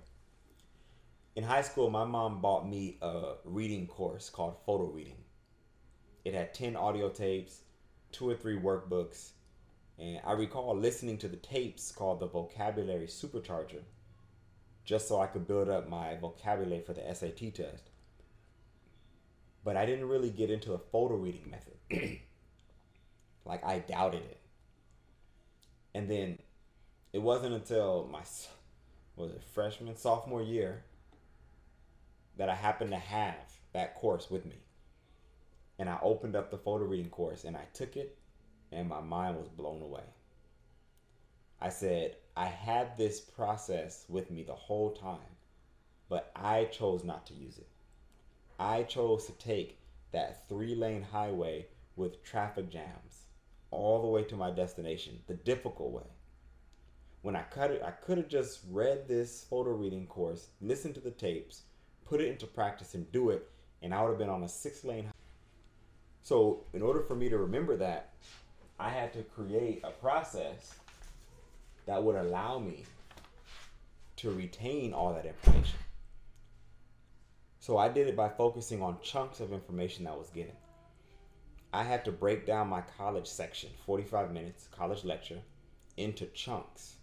[1.35, 5.19] In high school, my mom bought me a reading course called photo reading.
[6.25, 7.63] It had 10 audio tapes,
[8.13, 9.31] two or three workbooks,
[9.99, 13.83] and I recall listening to the tapes called the Vocabulary Supercharger
[14.85, 17.91] just so I could build up my vocabulary for the SAT test.
[19.65, 21.75] But I didn't really get into the photo reading method.
[23.45, 24.41] like I doubted it.
[25.95, 26.39] And then
[27.13, 28.21] it wasn't until my
[29.17, 30.85] was it freshman sophomore year
[32.37, 33.35] that I happened to have
[33.73, 34.57] that course with me.
[35.79, 38.18] And I opened up the photo reading course and I took it
[38.73, 40.05] and my mind was blown away.
[41.61, 45.37] I said, I had this process with me the whole time,
[46.09, 47.69] but I chose not to use it.
[48.59, 49.79] I chose to take
[50.13, 51.67] that three lane highway
[51.97, 53.25] with traffic jams
[53.71, 56.07] all the way to my destination, the difficult way.
[57.23, 61.01] When I cut it, I could have just read this photo reading course, listened to
[61.01, 61.63] the tapes,
[62.07, 63.51] put it into practice, and do it,
[63.83, 65.11] and I would have been on a six lane.
[66.23, 68.15] So, in order for me to remember that,
[68.79, 70.75] I had to create a process
[71.87, 72.85] that would allow me
[74.17, 75.79] to retain all that information.
[77.59, 80.55] So I did it by focusing on chunks of information that was given.
[81.73, 85.41] I had to break down my college section, 45 minutes, college lecture,
[85.97, 86.95] into chunks.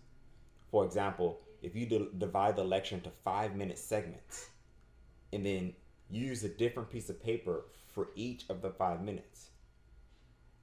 [0.71, 4.49] For example, if you divide the lecture into five minute segments
[5.33, 5.73] and then
[6.09, 9.49] use a different piece of paper for each of the five minutes,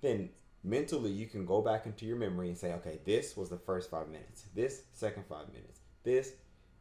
[0.00, 0.30] then
[0.64, 3.90] mentally you can go back into your memory and say, okay, this was the first
[3.90, 6.32] five minutes, this second five minutes, this,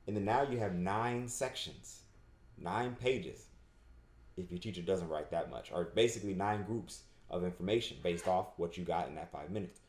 [0.08, 2.02] and then now you have nine sections,
[2.58, 3.46] nine pages.
[4.38, 8.48] If your teacher doesn't write that much, or basically nine groups of information based off
[8.58, 9.80] what you got in that five minutes.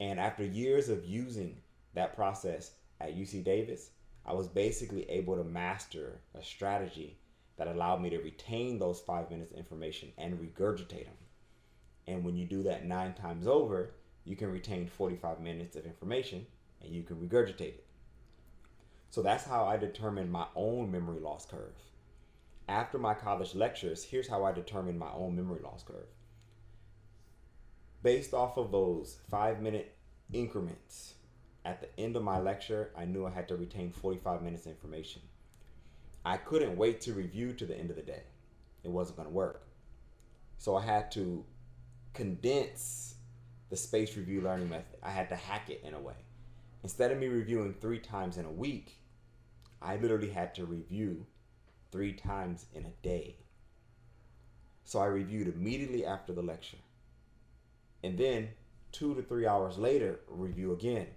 [0.00, 1.56] And after years of using
[1.94, 3.90] that process at UC Davis,
[4.24, 7.18] I was basically able to master a strategy
[7.56, 11.25] that allowed me to retain those five minutes of information and regurgitate them
[12.06, 13.92] and when you do that nine times over,
[14.24, 16.46] you can retain 45 minutes of information
[16.82, 17.86] and you can regurgitate it.
[19.10, 21.74] So that's how I determined my own memory loss curve.
[22.68, 26.08] After my college lectures, here's how I determined my own memory loss curve.
[28.02, 29.96] Based off of those five minute
[30.32, 31.14] increments,
[31.64, 34.72] at the end of my lecture, I knew I had to retain 45 minutes of
[34.72, 35.22] information.
[36.24, 38.22] I couldn't wait to review to the end of the day.
[38.84, 39.66] It wasn't going to work.
[40.58, 41.44] So I had to
[42.16, 43.14] condense
[43.70, 44.98] the space review learning method.
[45.02, 46.14] I had to hack it in a way.
[46.82, 48.98] Instead of me reviewing three times in a week,
[49.82, 51.26] I literally had to review
[51.92, 53.36] three times in a day.
[54.84, 56.78] So I reviewed immediately after the lecture.
[58.02, 58.48] And then
[58.92, 61.08] two to three hours later, review again.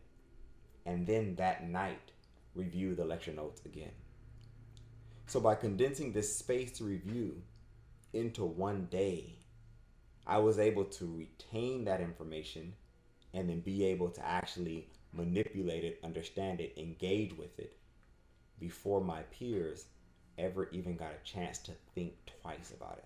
[0.86, 2.12] And then that night,
[2.56, 3.92] review the lecture notes again.
[5.28, 7.42] So by condensing this space to review
[8.14, 9.39] into one day,
[10.30, 12.74] I was able to retain that information
[13.34, 17.76] and then be able to actually manipulate it, understand it, engage with it
[18.60, 19.86] before my peers
[20.38, 22.14] ever even got a chance to think
[22.44, 23.06] twice about it.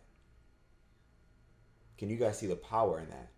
[1.98, 3.30] Can you guys see the power in that?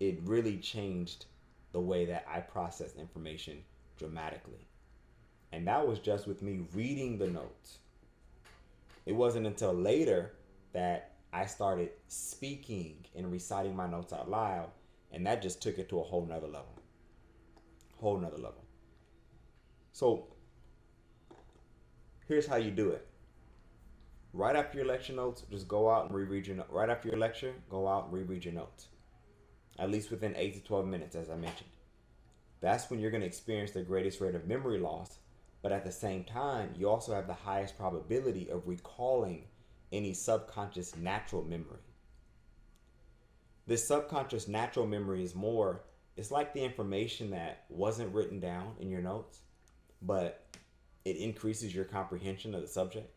[0.00, 1.24] It really changed
[1.72, 3.62] the way that I processed information
[3.96, 4.68] dramatically.
[5.50, 7.78] And that was just with me reading the notes.
[9.06, 10.32] It wasn't until later
[10.72, 14.70] that I started speaking and reciting my notes out loud,
[15.12, 16.74] and that just took it to a whole nother level.
[17.96, 18.64] Whole nother level.
[19.92, 20.28] So
[22.26, 23.06] here's how you do it.
[24.32, 26.64] Right after your lecture notes, just go out and reread your.
[26.68, 28.86] Right after your lecture, go out and reread your notes.
[29.78, 31.70] At least within 8 to 12 minutes, as I mentioned.
[32.60, 35.18] That's when you're going to experience the greatest rate of memory loss,
[35.62, 39.44] but at the same time, you also have the highest probability of recalling
[39.92, 41.80] any subconscious natural memory.
[43.66, 45.82] This subconscious natural memory is more,
[46.16, 49.40] it's like the information that wasn't written down in your notes,
[50.02, 50.46] but
[51.04, 53.10] it increases your comprehension of the subject.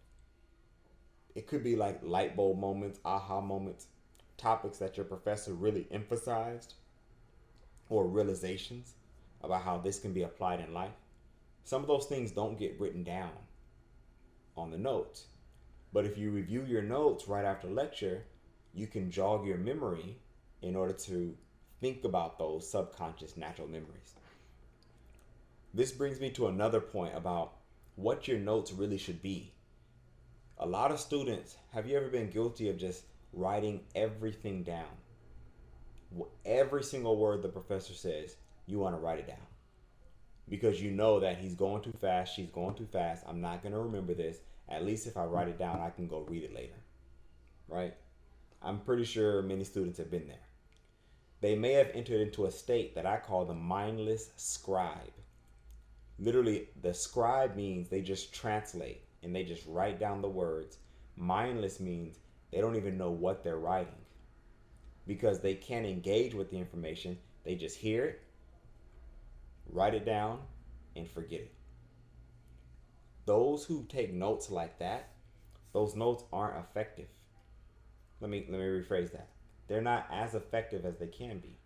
[1.36, 3.88] It could be like light bulb moments, aha moments,
[4.38, 6.76] topics that your professor really emphasized,
[7.90, 8.94] or realizations
[9.42, 10.94] about how this can be applied in life.
[11.64, 13.32] Some of those things don't get written down
[14.56, 15.26] on the notes.
[15.94, 18.26] But if you review your notes right after lecture,
[18.74, 20.18] you can jog your memory
[20.62, 21.36] in order to
[21.80, 24.16] think about those subconscious natural memories.
[25.74, 27.54] This brings me to another point about
[27.96, 29.54] what your notes really should be.
[30.58, 34.86] A lot of students, have you ever been guilty of just writing everything down.
[36.46, 38.36] Every single word the professor says,
[38.68, 39.38] you want to write it down.
[40.48, 43.24] Because you know that he's going too fast, she's going too fast.
[43.28, 44.38] I'm not going to remember this.
[44.74, 46.76] At least if I write it down, I can go read it later.
[47.68, 47.94] Right?
[48.62, 50.38] I'm pretty sure many students have been there.
[51.42, 55.12] They may have entered into a state that I call the mindless scribe.
[56.18, 60.78] Literally, the scribe means they just translate and they just write down the words.
[61.18, 62.18] Mindless means
[62.52, 63.94] they don't even know what they're writing
[65.06, 67.18] because they can't engage with the information.
[67.44, 68.22] They just hear it,
[69.70, 70.40] write it down,
[70.96, 71.54] and forget it.
[73.26, 75.10] Those who take notes like that,
[75.72, 77.08] those notes aren't effective.
[78.20, 79.30] Let me let me rephrase that.
[79.68, 81.58] They're not as effective as they can be.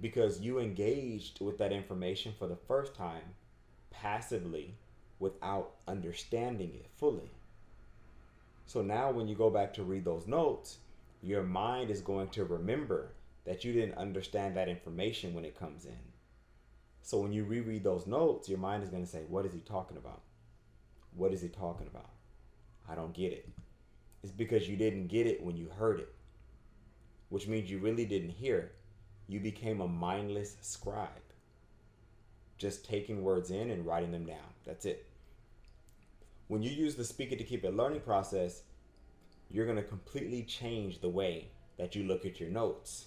[0.00, 3.34] Because you engaged with that information for the first time
[3.90, 4.74] passively
[5.18, 7.30] without understanding it fully.
[8.66, 10.78] So now when you go back to read those notes,
[11.22, 13.12] your mind is going to remember
[13.44, 16.11] that you didn't understand that information when it comes in.
[17.02, 19.60] So when you reread those notes, your mind is going to say, What is he
[19.60, 20.22] talking about?
[21.14, 22.10] What is he talking about?
[22.88, 23.48] I don't get it.
[24.22, 26.14] It's because you didn't get it when you heard it,
[27.28, 28.74] which means you really didn't hear it.
[29.28, 31.08] You became a mindless scribe,
[32.56, 34.54] just taking words in and writing them down.
[34.64, 35.06] That's it.
[36.48, 38.62] When you use the speak it to keep it learning process,
[39.50, 41.48] you're going to completely change the way
[41.78, 43.06] that you look at your notes.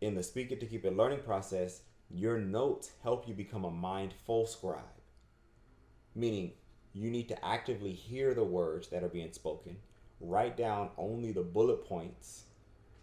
[0.00, 1.80] In the speak it to keep it learning process,
[2.14, 4.84] your notes help you become a mindful scribe,
[6.14, 6.52] meaning
[6.92, 9.76] you need to actively hear the words that are being spoken,
[10.20, 12.44] write down only the bullet points,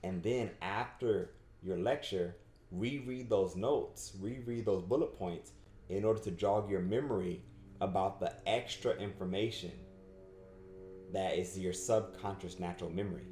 [0.03, 1.32] and then after
[1.62, 2.38] your lecture,
[2.72, 5.51] reread those notes, reread those bullet points
[5.89, 7.41] in order to jog your memory
[7.82, 9.72] about the extra information
[11.12, 13.28] that is your subconscious natural memory.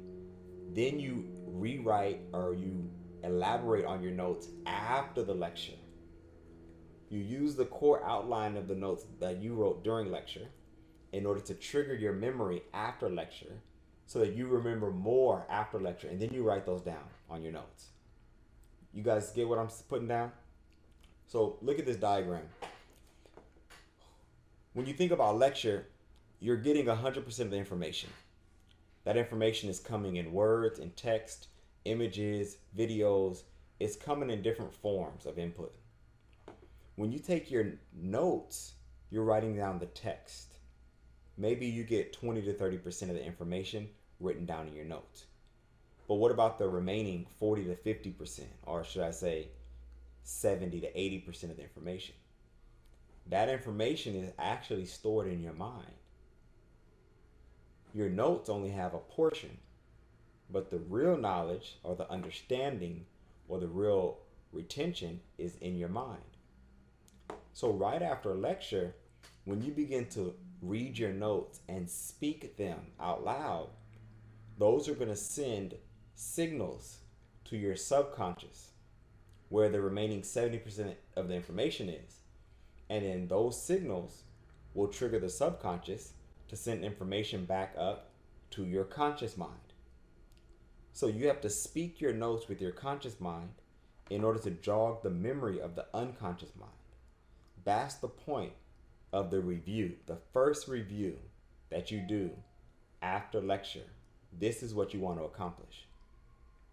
[0.74, 2.90] Then you rewrite or you
[3.24, 5.78] elaborate on your notes after the lecture.
[7.08, 10.48] You use the core outline of the notes that you wrote during lecture
[11.12, 13.60] in order to trigger your memory after lecture
[14.06, 17.52] so that you remember more after lecture and then you write those down on your
[17.52, 17.90] notes.
[18.92, 20.32] You guys get what I'm putting down?
[21.26, 22.42] So look at this diagram.
[24.72, 25.86] When you think about lecture,
[26.40, 28.10] you're getting 100% of the information.
[29.04, 31.48] That information is coming in words and text,
[31.84, 33.42] images, videos.
[33.78, 35.74] It's coming in different forms of input.
[36.96, 38.74] When you take your notes,
[39.10, 40.54] you're writing down the text.
[41.38, 43.88] Maybe you get 20 to 30% of the information
[44.20, 45.24] written down in your notes.
[46.06, 49.48] But what about the remaining 40 to 50%, or should I say
[50.24, 52.14] 70 to 80% of the information?
[53.28, 55.86] That information is actually stored in your mind.
[57.94, 59.56] Your notes only have a portion,
[60.52, 63.06] but the real knowledge or the understanding
[63.48, 64.18] or the real
[64.52, 66.18] retention is in your mind.
[67.52, 68.94] So, right after a lecture,
[69.44, 73.68] when you begin to read your notes and speak them out loud,
[74.58, 75.74] those are going to send
[76.14, 76.98] signals
[77.44, 78.70] to your subconscious
[79.48, 82.20] where the remaining 70% of the information is.
[82.88, 84.22] And then those signals
[84.74, 86.12] will trigger the subconscious
[86.48, 88.10] to send information back up
[88.50, 89.69] to your conscious mind.
[90.92, 93.50] So you have to speak your notes with your conscious mind
[94.10, 96.72] in order to jog the memory of the unconscious mind.
[97.64, 98.52] That's the point
[99.12, 101.16] of the review, the first review
[101.70, 102.30] that you do
[103.02, 103.86] after lecture.
[104.38, 105.86] This is what you want to accomplish.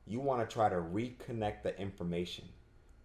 [0.05, 2.45] You want to try to reconnect the information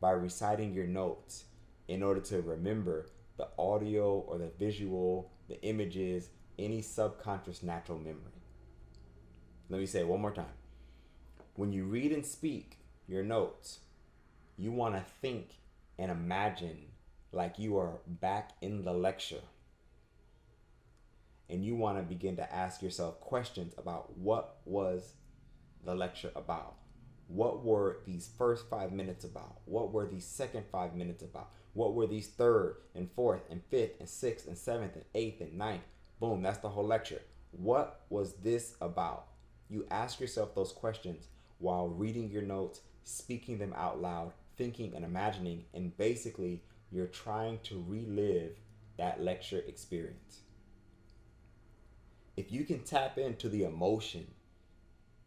[0.01, 1.45] by reciting your notes
[1.89, 3.07] in order to remember
[3.37, 8.41] the audio or the visual, the images, any subconscious natural memory.
[9.69, 10.47] Let me say it one more time.
[11.55, 13.81] When you read and speak your notes,
[14.57, 15.51] you want to think
[15.99, 16.79] and imagine
[17.33, 19.43] like you are back in the lecture.
[21.49, 25.15] And you want to begin to ask yourself questions about what was
[25.85, 26.77] the lecture about?
[27.29, 29.59] What were these first five minutes about?
[29.67, 31.51] What were these second five minutes about?
[31.75, 35.57] What were these third and fourth and fifth and sixth and seventh and eighth and
[35.57, 35.83] ninth
[36.23, 37.21] Boom, that's the whole lecture.
[37.51, 39.27] What was this about?
[39.69, 41.27] You ask yourself those questions
[41.63, 47.59] while reading your notes, speaking them out loud, thinking and imagining, and basically you're trying
[47.63, 48.57] to relive
[48.99, 50.41] that lecture experience.
[52.37, 54.27] If you can tap into the emotion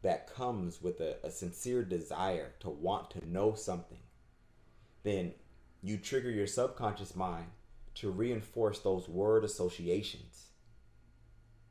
[0.02, 4.00] that comes with a, a sincere desire to want to know something,
[5.04, 5.34] then
[5.82, 7.48] you trigger your subconscious mind
[7.96, 10.50] to reinforce those word associations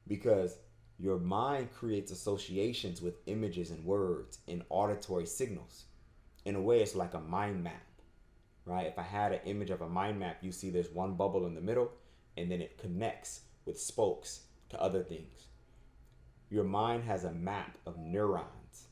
[0.06, 0.56] because
[0.98, 5.84] Your mind creates associations with images and words and auditory signals.
[6.44, 7.82] In a way, it's like a mind map,
[8.64, 8.86] right?
[8.86, 11.54] If I had an image of a mind map, you see there's one bubble in
[11.54, 11.90] the middle
[12.36, 14.40] and then it connects with spokes
[14.70, 15.46] to other things.
[16.50, 18.88] Your mind has a map of neurons,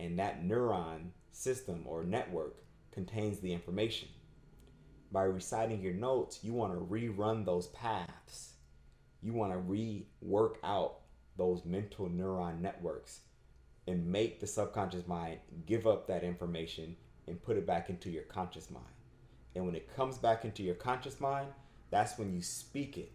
[0.00, 2.56] and that neuron system or network
[2.90, 4.08] contains the information.
[5.12, 8.54] By reciting your notes, you want to rerun those paths.
[9.22, 11.00] You want to rework out
[11.36, 13.20] those mental neuron networks
[13.86, 18.24] and make the subconscious mind give up that information and put it back into your
[18.24, 18.84] conscious mind.
[19.54, 21.48] And when it comes back into your conscious mind,
[21.90, 23.12] that's when you speak it.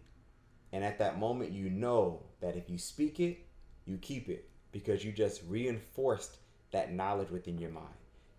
[0.72, 3.46] And at that moment, you know that if you speak it,
[3.84, 6.38] you keep it because you just reinforced
[6.72, 7.86] that knowledge within your mind.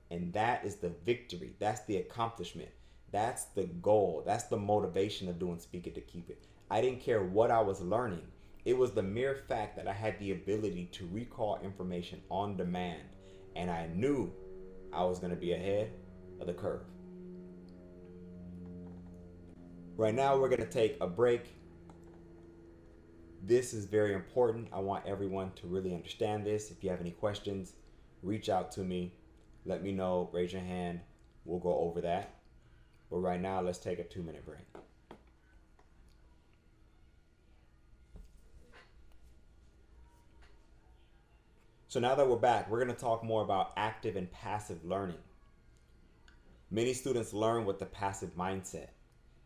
[0.09, 1.53] And that is the victory.
[1.59, 2.69] That's the accomplishment.
[3.11, 4.23] That's the goal.
[4.25, 6.43] That's the motivation of doing Speak It to Keep It.
[6.69, 8.23] I didn't care what I was learning.
[8.65, 13.03] It was the mere fact that I had the ability to recall information on demand.
[13.55, 14.31] And I knew
[14.91, 15.91] I was going to be ahead
[16.39, 16.85] of the curve.
[19.95, 21.53] Right now, we're going to take a break
[23.45, 24.69] this is very important.
[24.71, 26.71] I want everyone to really understand this.
[26.71, 27.73] If you have any questions,
[28.21, 29.13] reach out to me.
[29.65, 30.29] Let me know.
[30.31, 31.01] Raise your hand.
[31.43, 32.35] We'll go over that.
[33.11, 34.82] But right now, let's take a two minute break.
[41.93, 45.19] So now that we're back, we're going to talk more about active and passive learning.
[46.71, 48.87] Many students learn with the passive mindset.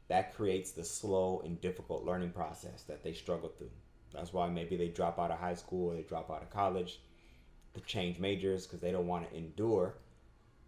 [0.08, 3.72] That creates the slow and difficult learning process that they struggle through.
[4.14, 7.02] That's why maybe they drop out of high school or they drop out of college
[7.74, 9.96] to change majors because they don't want to endure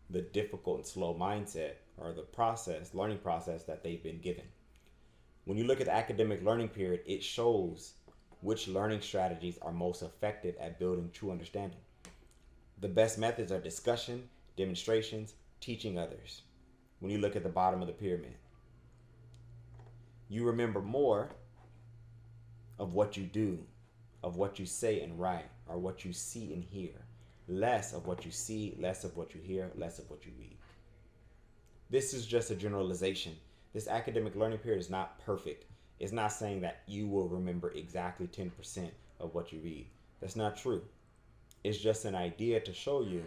[0.09, 4.43] the difficult and slow mindset or the process, learning process that they've been given.
[5.45, 7.93] When you look at the academic learning pyramid, it shows
[8.41, 11.79] which learning strategies are most effective at building true understanding.
[12.79, 16.43] The best methods are discussion, demonstrations, teaching others.
[16.99, 18.35] When you look at the bottom of the pyramid,
[20.29, 21.29] you remember more
[22.77, 23.59] of what you do,
[24.23, 26.91] of what you say and write, or what you see and hear.
[27.47, 30.57] Less of what you see, less of what you hear, less of what you read.
[31.89, 33.35] This is just a generalization.
[33.73, 35.65] This academic learning pyramid is not perfect.
[35.99, 38.89] It's not saying that you will remember exactly 10%
[39.19, 39.87] of what you read.
[40.21, 40.81] That's not true.
[41.63, 43.25] It's just an idea to show you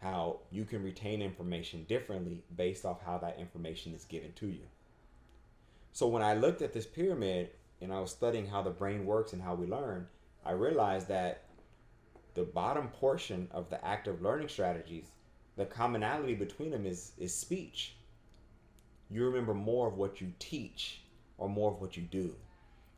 [0.00, 4.64] how you can retain information differently based off how that information is given to you.
[5.92, 7.50] So when I looked at this pyramid,
[7.80, 10.06] and I was studying how the brain works and how we learn,
[10.44, 11.44] I realized that
[12.34, 15.06] the bottom portion of the active learning strategies,
[15.56, 17.96] the commonality between them is is speech.
[19.10, 21.02] You remember more of what you teach
[21.38, 22.34] or more of what you do.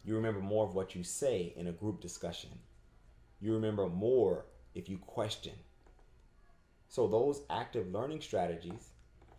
[0.05, 2.51] You remember more of what you say in a group discussion.
[3.41, 5.55] You remember more if you question.
[6.89, 8.91] So those active learning strategies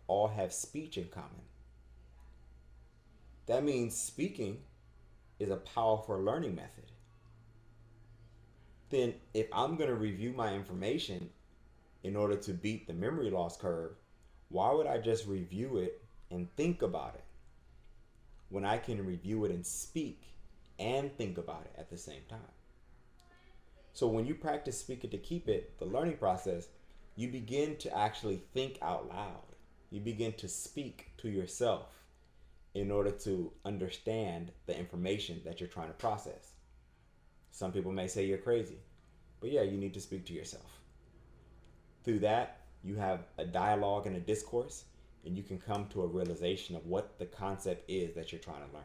[0.06, 1.42] all have speech in common.
[3.46, 4.58] That means speaking
[5.38, 6.92] is a powerful learning method,
[8.90, 11.30] then if I'm going to review my information
[12.02, 13.92] in order to beat the memory loss curve,
[14.50, 17.24] why would I just review it and think about it
[18.48, 20.22] when I can review it and speak
[20.78, 22.38] and think about it at the same time?
[23.92, 26.68] So when you practice speak it to keep it, the learning process,
[27.16, 29.42] you begin to actually think out loud.
[29.90, 31.88] You begin to speak to yourself
[32.74, 36.52] in order to understand the information that you're trying to process.
[37.50, 38.78] Some people may say you're crazy,
[39.40, 40.70] but yeah, you need to speak to yourself.
[42.04, 44.84] Through that, you have a dialogue and a discourse,
[45.28, 48.66] and you can come to a realization of what the concept is that you're trying
[48.66, 48.82] to learn.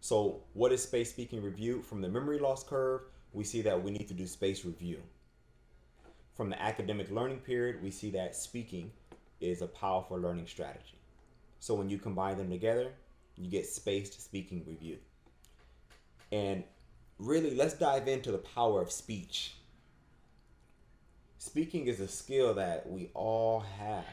[0.00, 1.80] So, what is space speaking review?
[1.80, 3.02] From the memory loss curve,
[3.32, 5.00] we see that we need to do space review.
[6.36, 8.90] From the academic learning pyramid, we see that speaking
[9.40, 10.98] is a powerful learning strategy.
[11.60, 12.92] So when you combine them together,
[13.36, 14.98] you get spaced speaking review.
[16.32, 16.64] And
[17.18, 19.54] really, let's dive into the power of speech.
[21.38, 24.04] Speaking is a skill that we all have,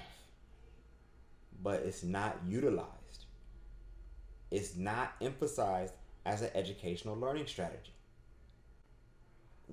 [1.64, 3.26] but it's not utilized.
[4.52, 5.94] It's not emphasized
[6.26, 7.94] as an educational learning strategy.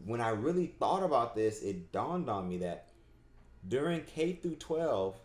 [0.07, 2.87] When I really thought about this, it dawned on me that
[3.69, 5.21] during K through 12,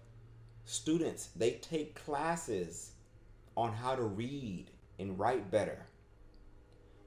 [0.65, 2.91] students they take classes
[3.55, 4.65] on how to read
[4.99, 5.85] and write better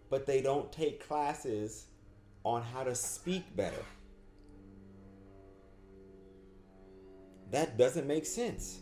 [0.08, 1.86] but they don't take classes
[2.44, 3.84] on how to speak better
[7.50, 8.78] that doesn't make sense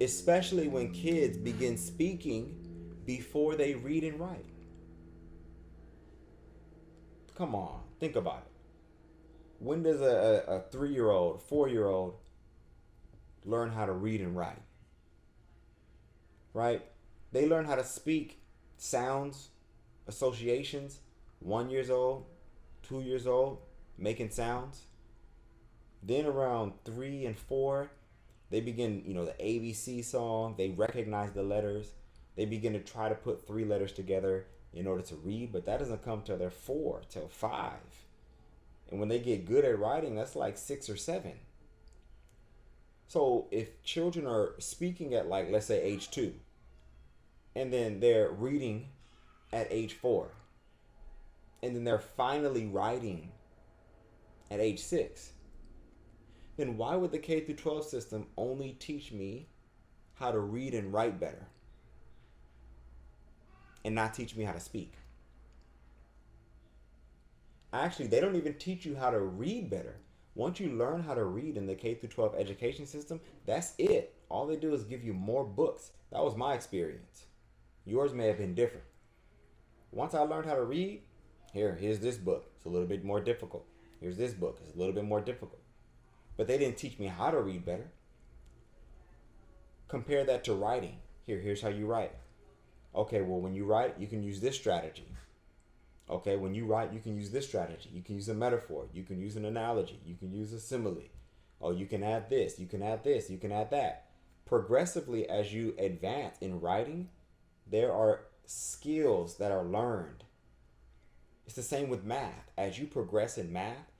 [0.00, 2.54] especially when kids begin speaking
[3.04, 4.44] before they read and write
[7.38, 8.52] Come on, think about it.
[9.60, 12.16] When does a, a, a three year old, four year old
[13.44, 14.60] learn how to read and write?
[16.52, 16.82] Right?
[17.30, 18.40] They learn how to speak
[18.76, 19.50] sounds,
[20.08, 20.98] associations,
[21.38, 22.26] one years old,
[22.82, 23.58] two years old,
[23.96, 24.82] making sounds.
[26.02, 27.90] Then around three and four,
[28.50, 31.92] they begin, you know, the ABC song, they recognize the letters.
[32.36, 35.78] They begin to try to put three letters together in order to read, but that
[35.78, 38.06] doesn't come till they're four, till five.
[38.90, 41.32] And when they get good at writing, that's like six or seven.
[43.06, 46.34] So if children are speaking at like let's say age two,
[47.56, 48.88] and then they're reading
[49.52, 50.30] at age four,
[51.62, 53.32] and then they're finally writing
[54.50, 55.32] at age six,
[56.58, 59.46] then why would the K through 12 system only teach me
[60.14, 61.46] how to read and write better
[63.84, 64.94] and not teach me how to speak?
[67.72, 70.00] Actually, they don't even teach you how to read better.
[70.34, 74.14] Once you learn how to read in the K through 12 education system, that's it.
[74.28, 75.92] All they do is give you more books.
[76.10, 77.26] That was my experience.
[77.84, 78.84] Yours may have been different.
[79.92, 81.02] Once I learned how to read,
[81.52, 82.50] here, here's this book.
[82.56, 83.64] It's a little bit more difficult.
[84.00, 84.58] Here's this book.
[84.64, 85.60] It's a little bit more difficult.
[86.38, 87.90] But they didn't teach me how to read better.
[89.88, 90.96] Compare that to writing.
[91.26, 92.12] Here, here's how you write.
[92.94, 95.08] Okay, well, when you write, you can use this strategy.
[96.08, 97.90] Okay, when you write, you can use this strategy.
[97.92, 98.86] You can use a metaphor.
[98.94, 100.00] You can use an analogy.
[100.06, 101.10] You can use a simile.
[101.60, 102.58] Oh, you can add this.
[102.58, 103.28] You can add this.
[103.28, 104.06] You can add that.
[104.46, 107.08] Progressively, as you advance in writing,
[107.66, 110.24] there are skills that are learned.
[111.46, 112.50] It's the same with math.
[112.56, 113.92] As you progress in math,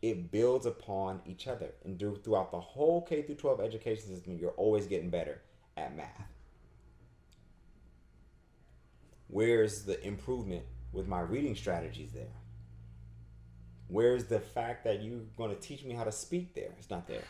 [0.00, 1.70] it builds upon each other.
[1.84, 5.40] And throughout the whole K through 12 education system, you're always getting better
[5.76, 6.28] at math.
[9.28, 12.32] Where's the improvement with my reading strategies there?
[13.88, 16.70] Where's the fact that you're going to teach me how to speak there?
[16.78, 17.24] It's not there.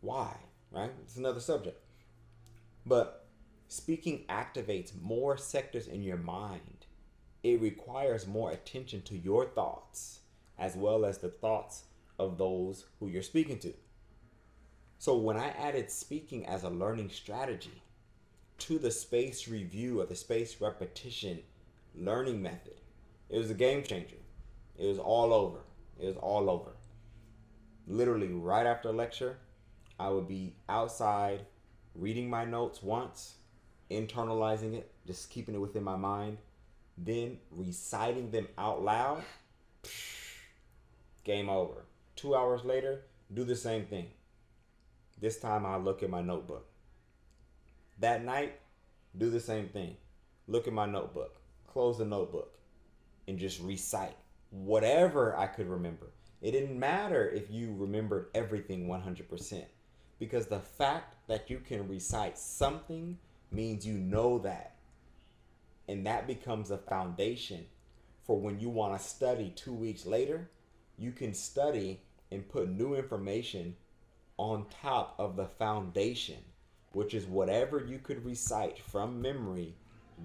[0.00, 0.36] Why?
[0.70, 0.92] Right?
[1.02, 1.82] It's another subject.
[2.84, 3.26] But
[3.68, 6.77] speaking activates more sectors in your mind.
[7.42, 10.20] It requires more attention to your thoughts
[10.58, 11.84] as well as the thoughts
[12.18, 13.72] of those who you're speaking to.
[14.98, 17.82] So when I added speaking as a learning strategy,
[18.58, 21.38] to the space review or the space repetition
[21.94, 22.74] learning method.
[23.28, 24.16] It was a game changer.
[24.76, 25.58] It was all over.
[26.00, 26.72] It was all over.
[27.86, 29.38] Literally, right after lecture,
[29.98, 31.46] I would be outside
[31.94, 33.34] reading my notes once,
[33.90, 36.38] internalizing it, just keeping it within my mind,
[37.04, 39.22] then reciting them out loud.
[41.24, 41.84] Game over.
[42.16, 44.08] Two hours later, do the same thing.
[45.20, 46.66] This time I look at my notebook.
[48.00, 48.58] That night,
[49.16, 49.96] do the same thing.
[50.46, 52.56] Look at my notebook, close the notebook,
[53.26, 54.16] and just recite
[54.50, 56.06] whatever I could remember.
[56.40, 59.64] It didn't matter if you remembered everything 100%,
[60.18, 63.18] because the fact that you can recite something
[63.50, 64.77] means you know that.
[65.88, 67.64] And that becomes a foundation
[68.24, 70.50] for when you want to study two weeks later,
[70.98, 73.74] you can study and put new information
[74.36, 76.36] on top of the foundation
[76.92, 79.74] which is whatever you could recite from memory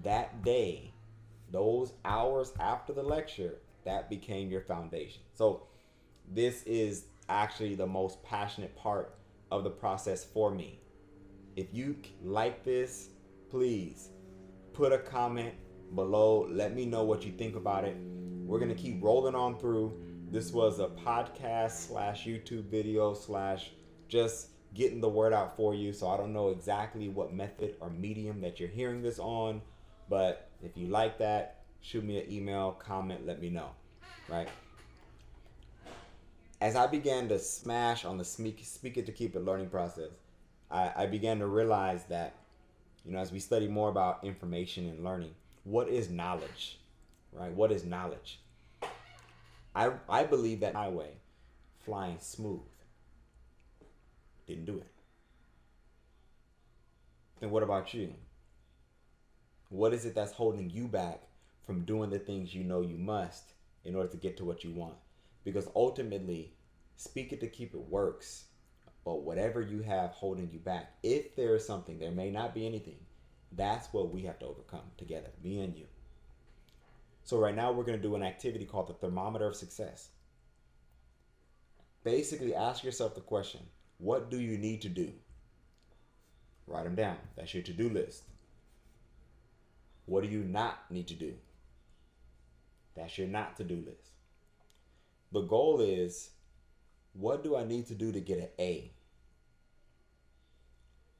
[0.02, 0.92] that day,
[1.50, 5.20] those hours after the lecture, that became your foundation.
[5.34, 5.64] So,
[6.32, 9.14] this is actually the most passionate part
[9.50, 10.80] of the process for me.
[11.54, 13.10] If you like this,
[13.50, 14.08] please
[14.74, 15.54] put a comment
[15.94, 16.46] below.
[16.50, 17.96] Let me know what you think about it.
[18.44, 19.96] We're to keep rolling on through.
[20.30, 23.70] This was a podcast slash YouTube video slash
[24.08, 25.92] just getting the word out for you.
[25.92, 29.62] So I don't know exactly what method or medium that you're hearing this on,
[30.10, 33.70] but if you like that, shoot me an email, comment, let me know.
[34.28, 34.48] Right?
[36.60, 40.10] As I began to smash on the speak, speak it to keep it learning process,
[40.70, 42.34] I, I began to realize that,
[43.04, 45.34] you know, as we study more about information and learning,
[45.64, 46.78] what is knowledge?
[47.32, 47.52] Right?
[47.52, 48.40] What is knowledge?
[49.74, 51.10] I, I believe that my way,
[51.84, 52.60] flying smooth
[54.46, 54.86] didn't do it.
[57.40, 58.14] Then what about you?
[59.68, 61.22] What is it that's holding you back
[61.66, 63.52] from doing the things you know you must
[63.84, 64.94] in order to get to what you want?
[65.44, 66.52] Because ultimately,
[66.96, 68.44] speak it to keep it works.
[69.04, 72.66] But whatever you have holding you back, if there is something, there may not be
[72.66, 72.96] anything,
[73.52, 75.86] that's what we have to overcome together, me and you.
[77.24, 80.08] So, right now, we're going to do an activity called the thermometer of success.
[82.02, 83.60] Basically, ask yourself the question
[83.98, 85.12] what do you need to do?
[86.66, 87.16] Write them down.
[87.36, 88.24] That's your to do list.
[90.06, 91.34] What do you not need to do?
[92.94, 94.10] That's your not to do list.
[95.32, 96.30] The goal is
[97.12, 98.93] what do I need to do to get an A?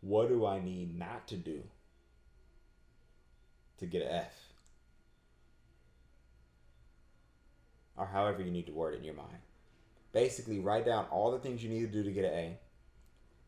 [0.05, 1.63] What do I need not to do
[3.79, 4.35] to get an F?
[7.97, 9.39] Or however you need to word it in your mind.
[10.13, 12.59] Basically, write down all the things you need to do to get an A,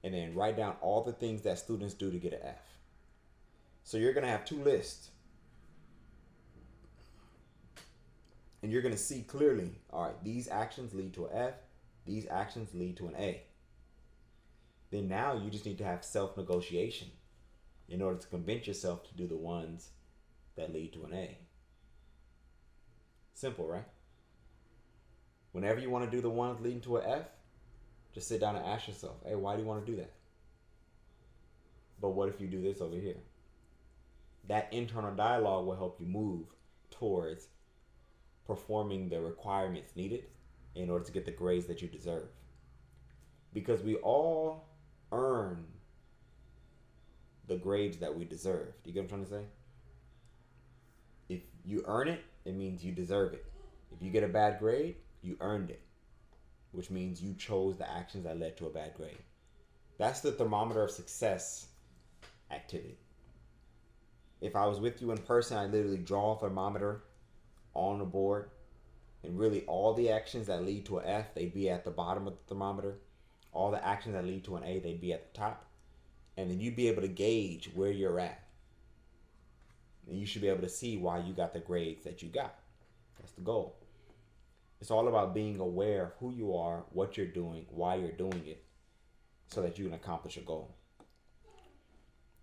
[0.03, 2.79] and then write down all the things that students do to get an F.
[3.85, 5.11] So you're going to have two lists.
[8.63, 11.55] And you're going to see clearly, all right, these actions lead to an F,
[12.07, 13.43] these actions lead to an A.
[14.91, 17.09] Then now you just need to have self negotiation
[17.89, 19.91] in order to convince yourself to do the ones
[20.57, 21.39] that lead to an A.
[23.35, 23.85] Simple, right?
[25.53, 27.27] Whenever you want to do the ones leading to an F,
[28.15, 30.13] just sit down and ask yourself, hey, why do you want to do that?
[32.01, 33.19] But what if you do this over here?
[34.49, 36.47] That internal dialogue will help you move
[36.91, 37.49] towards
[38.47, 40.25] performing the requirements needed
[40.75, 42.29] in order to get the grades that you deserve.
[43.53, 44.69] Because we all
[45.13, 45.65] earn
[47.47, 48.73] the grades that we deserve.
[48.83, 49.49] Do you get what I'm trying to say?
[51.29, 53.45] If you earn it, it means you deserve it.
[53.93, 55.81] If you get a bad grade, you earned it,
[56.73, 59.19] which means you chose the actions that led to a bad grade.
[59.99, 61.69] That's the thermometer of success
[62.51, 62.99] activity.
[64.41, 67.05] If I was with you in person, I literally draw a thermometer
[67.75, 68.51] on the board,
[69.23, 72.27] and really all the actions that lead to an F, they'd be at the bottom
[72.27, 72.99] of the thermometer.
[73.57, 75.65] All the actions that lead to an A, they'd be at the top.
[76.37, 78.43] And then you'd be able to gauge where you're at.
[80.07, 82.55] And you should be able to see why you got the grades that you got.
[83.19, 83.77] That's the goal.
[84.79, 88.43] It's all about being aware of who you are, what you're doing, why you're doing
[88.47, 88.63] it,
[89.49, 90.75] so that you can accomplish a goal.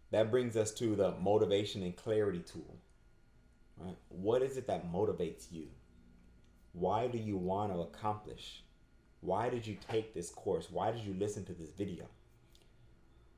[0.09, 2.75] That brings us to the motivation and clarity tool.
[3.77, 3.97] Right?
[4.09, 5.67] What is it that motivates you?
[6.71, 8.62] Why do you want to accomplish?
[9.23, 10.67] Why did you take this course?
[10.69, 12.05] Why did you listen to this video?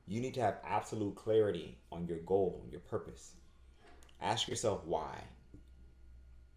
[0.08, 3.32] You need to have absolute clarity on your goal, your purpose.
[4.20, 5.22] Ask yourself why,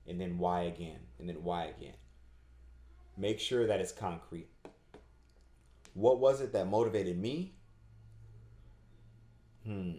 [0.07, 1.93] and then why again, and then why again.
[3.17, 4.47] Make sure that it's concrete.
[5.93, 7.53] What was it that motivated me?
[9.63, 9.91] Hmm.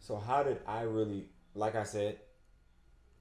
[0.00, 2.18] So, how did I really, like I said,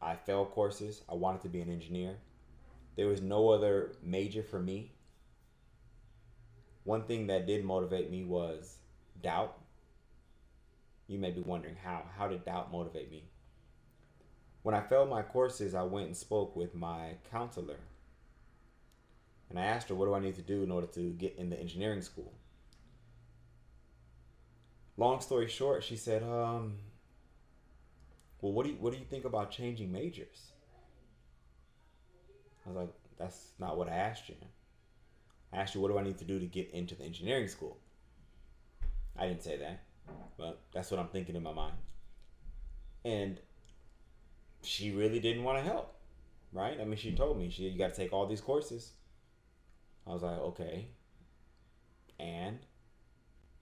[0.02, 1.04] I failed courses.
[1.08, 2.16] I wanted to be an engineer.
[2.96, 4.92] There was no other major for me.
[6.84, 8.78] One thing that did motivate me was
[9.22, 9.58] doubt.
[11.08, 12.04] You may be wondering how.
[12.18, 13.24] How did doubt motivate me?
[14.64, 17.80] When I failed my courses, I went and spoke with my counselor.
[19.50, 21.50] And I asked her, what do I need to do in order to get in
[21.50, 22.34] the engineering school?
[24.98, 26.78] Long story short, she said, um,
[28.40, 30.51] well, what do you, what do you think about changing majors?
[32.66, 34.36] I was like, that's not what I asked you.
[35.54, 37.78] I asked you, what do I need to do to get into the engineering school?
[39.18, 39.84] I didn't say that,
[40.38, 41.76] but that's what I'm thinking in my mind.
[43.04, 43.38] And
[44.64, 45.96] she really didn't want to help,
[46.54, 46.80] right?
[46.80, 48.92] I mean, she told me she you got to take all these courses.
[50.08, 50.88] I was like, okay,
[52.20, 52.60] and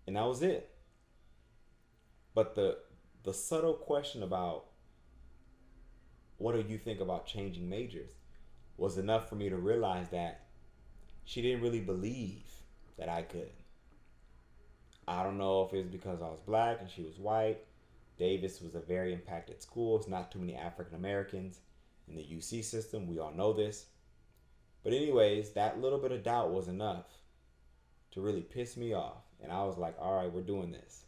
[0.07, 0.69] and that was it.
[2.33, 2.77] But the
[3.23, 4.65] the subtle question about
[6.37, 8.11] what do you think about changing majors
[8.79, 10.45] was enough for me to realize that
[11.25, 12.43] she didn't really believe
[12.97, 13.51] that I could.
[15.07, 17.59] I don't know if it was because I was black and she was white.
[18.17, 19.97] Davis was a very impacted school.
[19.97, 21.59] It's not too many African Americans
[22.07, 23.07] in the UC system.
[23.07, 23.85] We all know this.
[24.83, 27.05] But, anyways, that little bit of doubt was enough
[28.11, 29.23] to really piss me off.
[29.41, 31.05] And I was like, all right, we're doing this.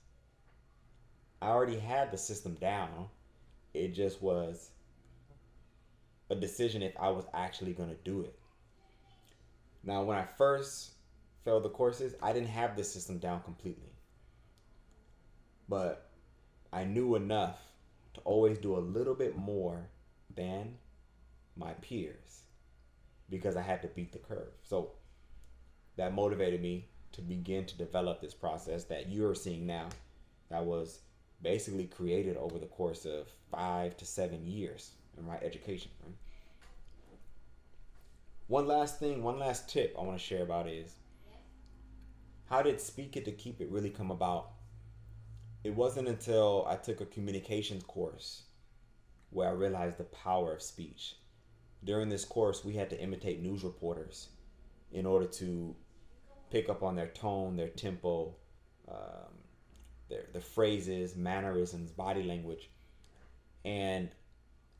[1.41, 3.07] I already had the system down.
[3.73, 4.69] It just was
[6.31, 8.39] a decision if I was actually going to do it.
[9.83, 10.91] Now, when I first
[11.43, 13.91] failed the courses, I didn't have the system down completely.
[15.67, 16.09] But
[16.71, 17.59] I knew enough
[18.13, 19.89] to always do a little bit more
[20.33, 20.77] than
[21.57, 22.43] my peers
[23.29, 24.53] because I had to beat the curve.
[24.63, 24.91] So
[25.97, 29.89] that motivated me to begin to develop this process that you're seeing now
[30.49, 30.99] that was
[31.41, 35.91] basically created over the course of five to seven years in my education.
[36.03, 36.15] Right?
[38.47, 40.95] One last thing, one last tip I want to share about is
[42.49, 44.51] how did Speak It to Keep It really come about?
[45.63, 48.43] It wasn't until I took a communications course
[49.29, 51.15] where I realized the power of speech.
[51.83, 54.27] During this course, we had to imitate news reporters
[54.91, 55.75] in order to
[56.49, 58.35] pick up on their tone, their tempo,
[58.89, 59.31] um,
[60.09, 62.69] their the phrases, mannerisms, body language,
[63.63, 64.09] and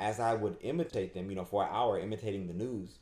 [0.01, 2.97] as I would imitate them, you know, for an hour imitating the news,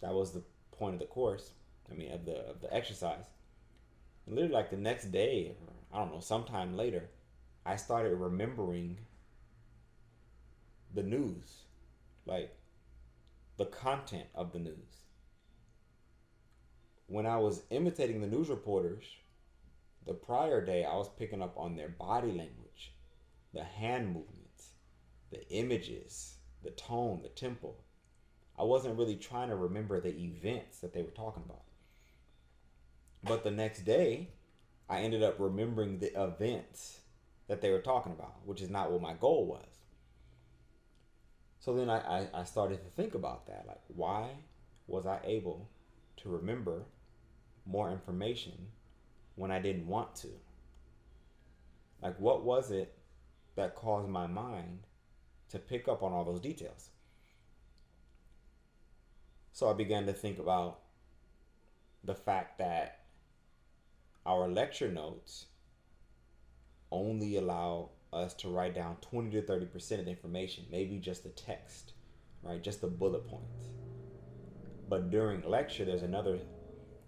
[0.00, 1.52] that was the point of the course.
[1.90, 3.26] I mean, of the of the exercise.
[4.26, 5.54] And literally, like the next day,
[5.92, 7.10] I don't know, sometime later,
[7.64, 8.98] I started remembering
[10.92, 11.62] the news,
[12.26, 12.56] like
[13.56, 15.00] the content of the news.
[17.06, 19.04] When I was imitating the news reporters,
[20.06, 22.94] the prior day I was picking up on their body language,
[23.54, 24.41] the hand movements,
[25.32, 27.74] the images, the tone, the tempo.
[28.58, 31.64] I wasn't really trying to remember the events that they were talking about.
[33.24, 34.28] But the next day,
[34.88, 37.00] I ended up remembering the events
[37.48, 39.66] that they were talking about, which is not what my goal was.
[41.60, 43.64] So then I, I, I started to think about that.
[43.66, 44.30] Like, why
[44.86, 45.68] was I able
[46.18, 46.84] to remember
[47.64, 48.68] more information
[49.36, 50.28] when I didn't want to?
[52.02, 52.92] Like, what was it
[53.54, 54.80] that caused my mind
[55.52, 56.88] to pick up on all those details?
[59.52, 60.80] So I began to think about
[62.04, 63.00] the fact that
[64.26, 65.46] our lecture notes
[66.90, 71.30] only allow us to write down 20 to 30% of the information, maybe just the
[71.30, 71.92] text,
[72.42, 72.62] right?
[72.62, 73.68] Just the bullet points.
[74.88, 76.38] But during lecture, there's another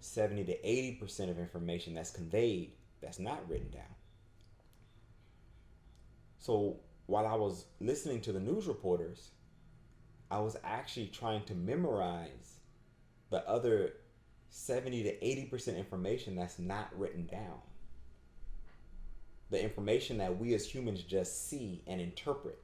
[0.01, 3.83] 70 to 80% of information that's conveyed that's not written down.
[6.39, 6.77] So
[7.07, 9.31] while I was listening to the news reporters,
[10.31, 12.61] I was actually trying to memorize
[13.31, 13.95] the other
[14.51, 17.61] 70 to 80% information that's not written down
[19.55, 22.59] the information that we as humans just see and interpret.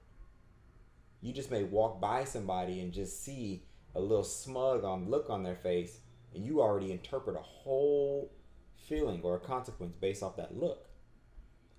[1.20, 3.62] You just may walk by somebody and just see
[3.94, 6.00] a little smug on look on their face,
[6.34, 8.32] and you already interpret a whole
[8.88, 10.88] feeling or a consequence based off that look.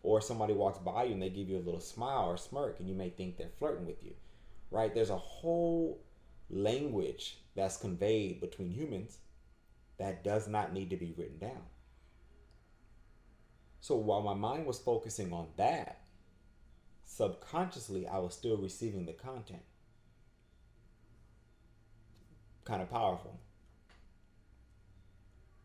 [0.04, 2.90] Or somebody walks by you and they give you a little smile or smirk, and
[2.90, 4.14] you may think they're flirting with you.
[4.72, 4.94] Right?
[4.94, 6.02] There's a whole
[6.50, 9.18] language that's conveyed between humans
[10.00, 11.62] that does not need to be written down.
[13.80, 16.02] So while my mind was focusing on that,
[17.04, 19.62] subconsciously I was still receiving the content.
[22.64, 23.40] Kind of powerful.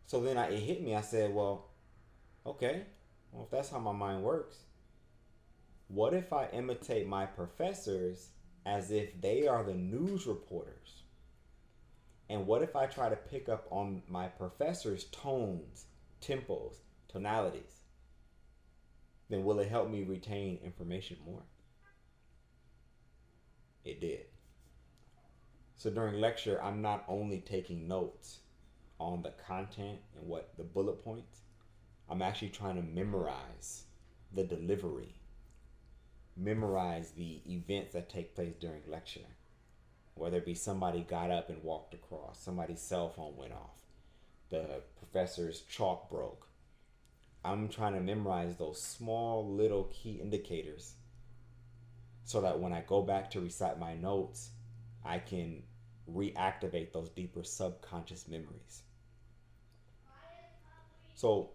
[0.07, 0.95] So then I, it hit me.
[0.95, 1.67] I said, well,
[2.45, 2.85] okay,
[3.37, 4.57] well, if that's how my mind works,
[5.89, 8.31] what if I imitate my professors
[8.65, 11.03] as if they are the news reporters?
[12.29, 15.85] And what if I try to pick up on my professor's tones,
[16.21, 16.77] tempos,
[17.09, 17.83] tonalities?
[19.29, 21.43] then will it help me retain information more?
[23.85, 24.27] It did.
[25.77, 28.39] So during lecture, I'm not only taking notes
[28.99, 31.41] on the content and what the bullet points,
[32.09, 33.85] I'm actually trying to memorize
[34.33, 35.15] the delivery,
[36.37, 39.21] memorize the events that take place during lecture.
[40.15, 43.77] Whether it be somebody got up and walked across, somebody's cell phone went off,
[44.51, 46.47] the professor's chalk broke,
[47.45, 50.95] I'm trying to memorize those small little key indicators
[52.25, 54.51] so that when I go back to recite my notes,
[55.05, 55.63] I can
[56.13, 58.83] reactivate those deeper subconscious memories.
[61.15, 61.51] So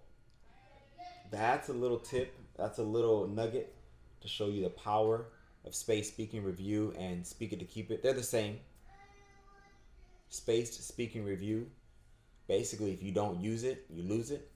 [1.32, 3.74] that's a little tip, that's a little nugget
[4.22, 5.26] to show you the power
[5.66, 8.04] of spaced speaking review and speak it to keep it.
[8.04, 8.60] They're the same.
[10.30, 11.70] Spaced speaking review.
[12.48, 14.52] Basically, if you don't use it, you lose it.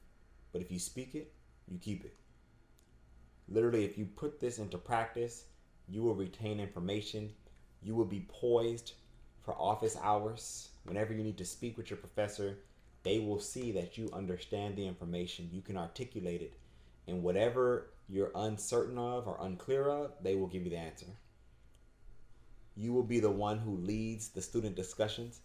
[0.52, 1.34] But if you speak it,
[1.68, 2.16] you keep it.
[3.48, 5.46] Literally, if you put this into practice,
[5.88, 7.32] you will retain information.
[7.82, 8.94] You will be poised
[9.44, 10.70] for office hours.
[10.84, 12.58] Whenever you need to speak with your professor,
[13.04, 15.50] they will see that you understand the information.
[15.52, 16.54] You can articulate it.
[17.08, 21.08] And whatever you're uncertain of or unclear of, they will give you the answer.
[22.76, 25.42] You will be the one who leads the student discussions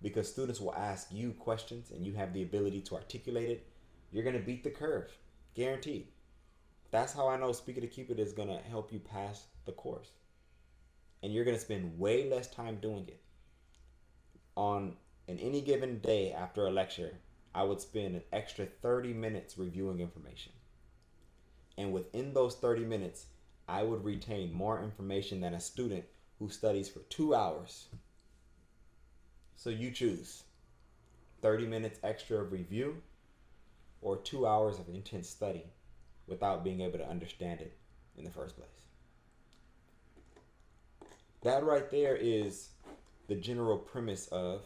[0.00, 3.66] because students will ask you questions and you have the ability to articulate it
[4.12, 5.10] you're going to beat the curve.
[5.54, 6.08] Guaranteed.
[6.90, 9.46] That's how I know Speak It to Keep It is going to help you pass
[9.64, 10.10] the course.
[11.22, 13.20] And you're going to spend way less time doing it.
[14.54, 14.96] On
[15.28, 17.14] in any given day after a lecture,
[17.54, 20.52] I would spend an extra 30 minutes reviewing information.
[21.78, 23.26] And within those 30 minutes,
[23.68, 26.04] I would retain more information than a student
[26.38, 27.86] who studies for two hours.
[29.56, 30.42] So you choose
[31.40, 32.96] 30 minutes extra of review
[34.00, 35.64] or two hours of intense study
[36.26, 37.76] without being able to understand it
[38.16, 38.68] in the first place.
[41.42, 42.68] That right there is
[43.28, 44.62] the general premise of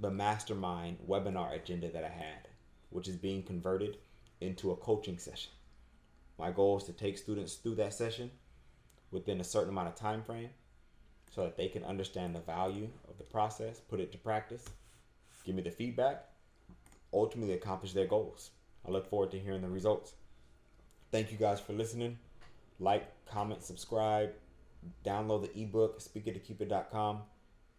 [0.00, 2.48] the mastermind webinar agenda that I had,
[2.90, 3.98] which is being converted
[4.40, 5.52] into a coaching session.
[6.38, 8.30] My goal is to take students through that session
[9.10, 10.50] within a certain amount of time frame
[11.30, 14.64] so that they can understand the value of the process, put it to practice,
[15.44, 16.24] give me the feedback,
[17.12, 18.50] ultimately accomplish their goals.
[18.86, 20.14] I look forward to hearing the results.
[21.10, 22.18] Thank you guys for listening.
[22.80, 24.32] Like, comment, subscribe,
[25.04, 27.22] download the ebook, speakittokeepit.com,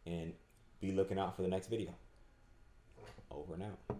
[0.06, 0.34] and
[0.80, 1.92] be looking out for the next video.
[3.30, 3.98] Over and out.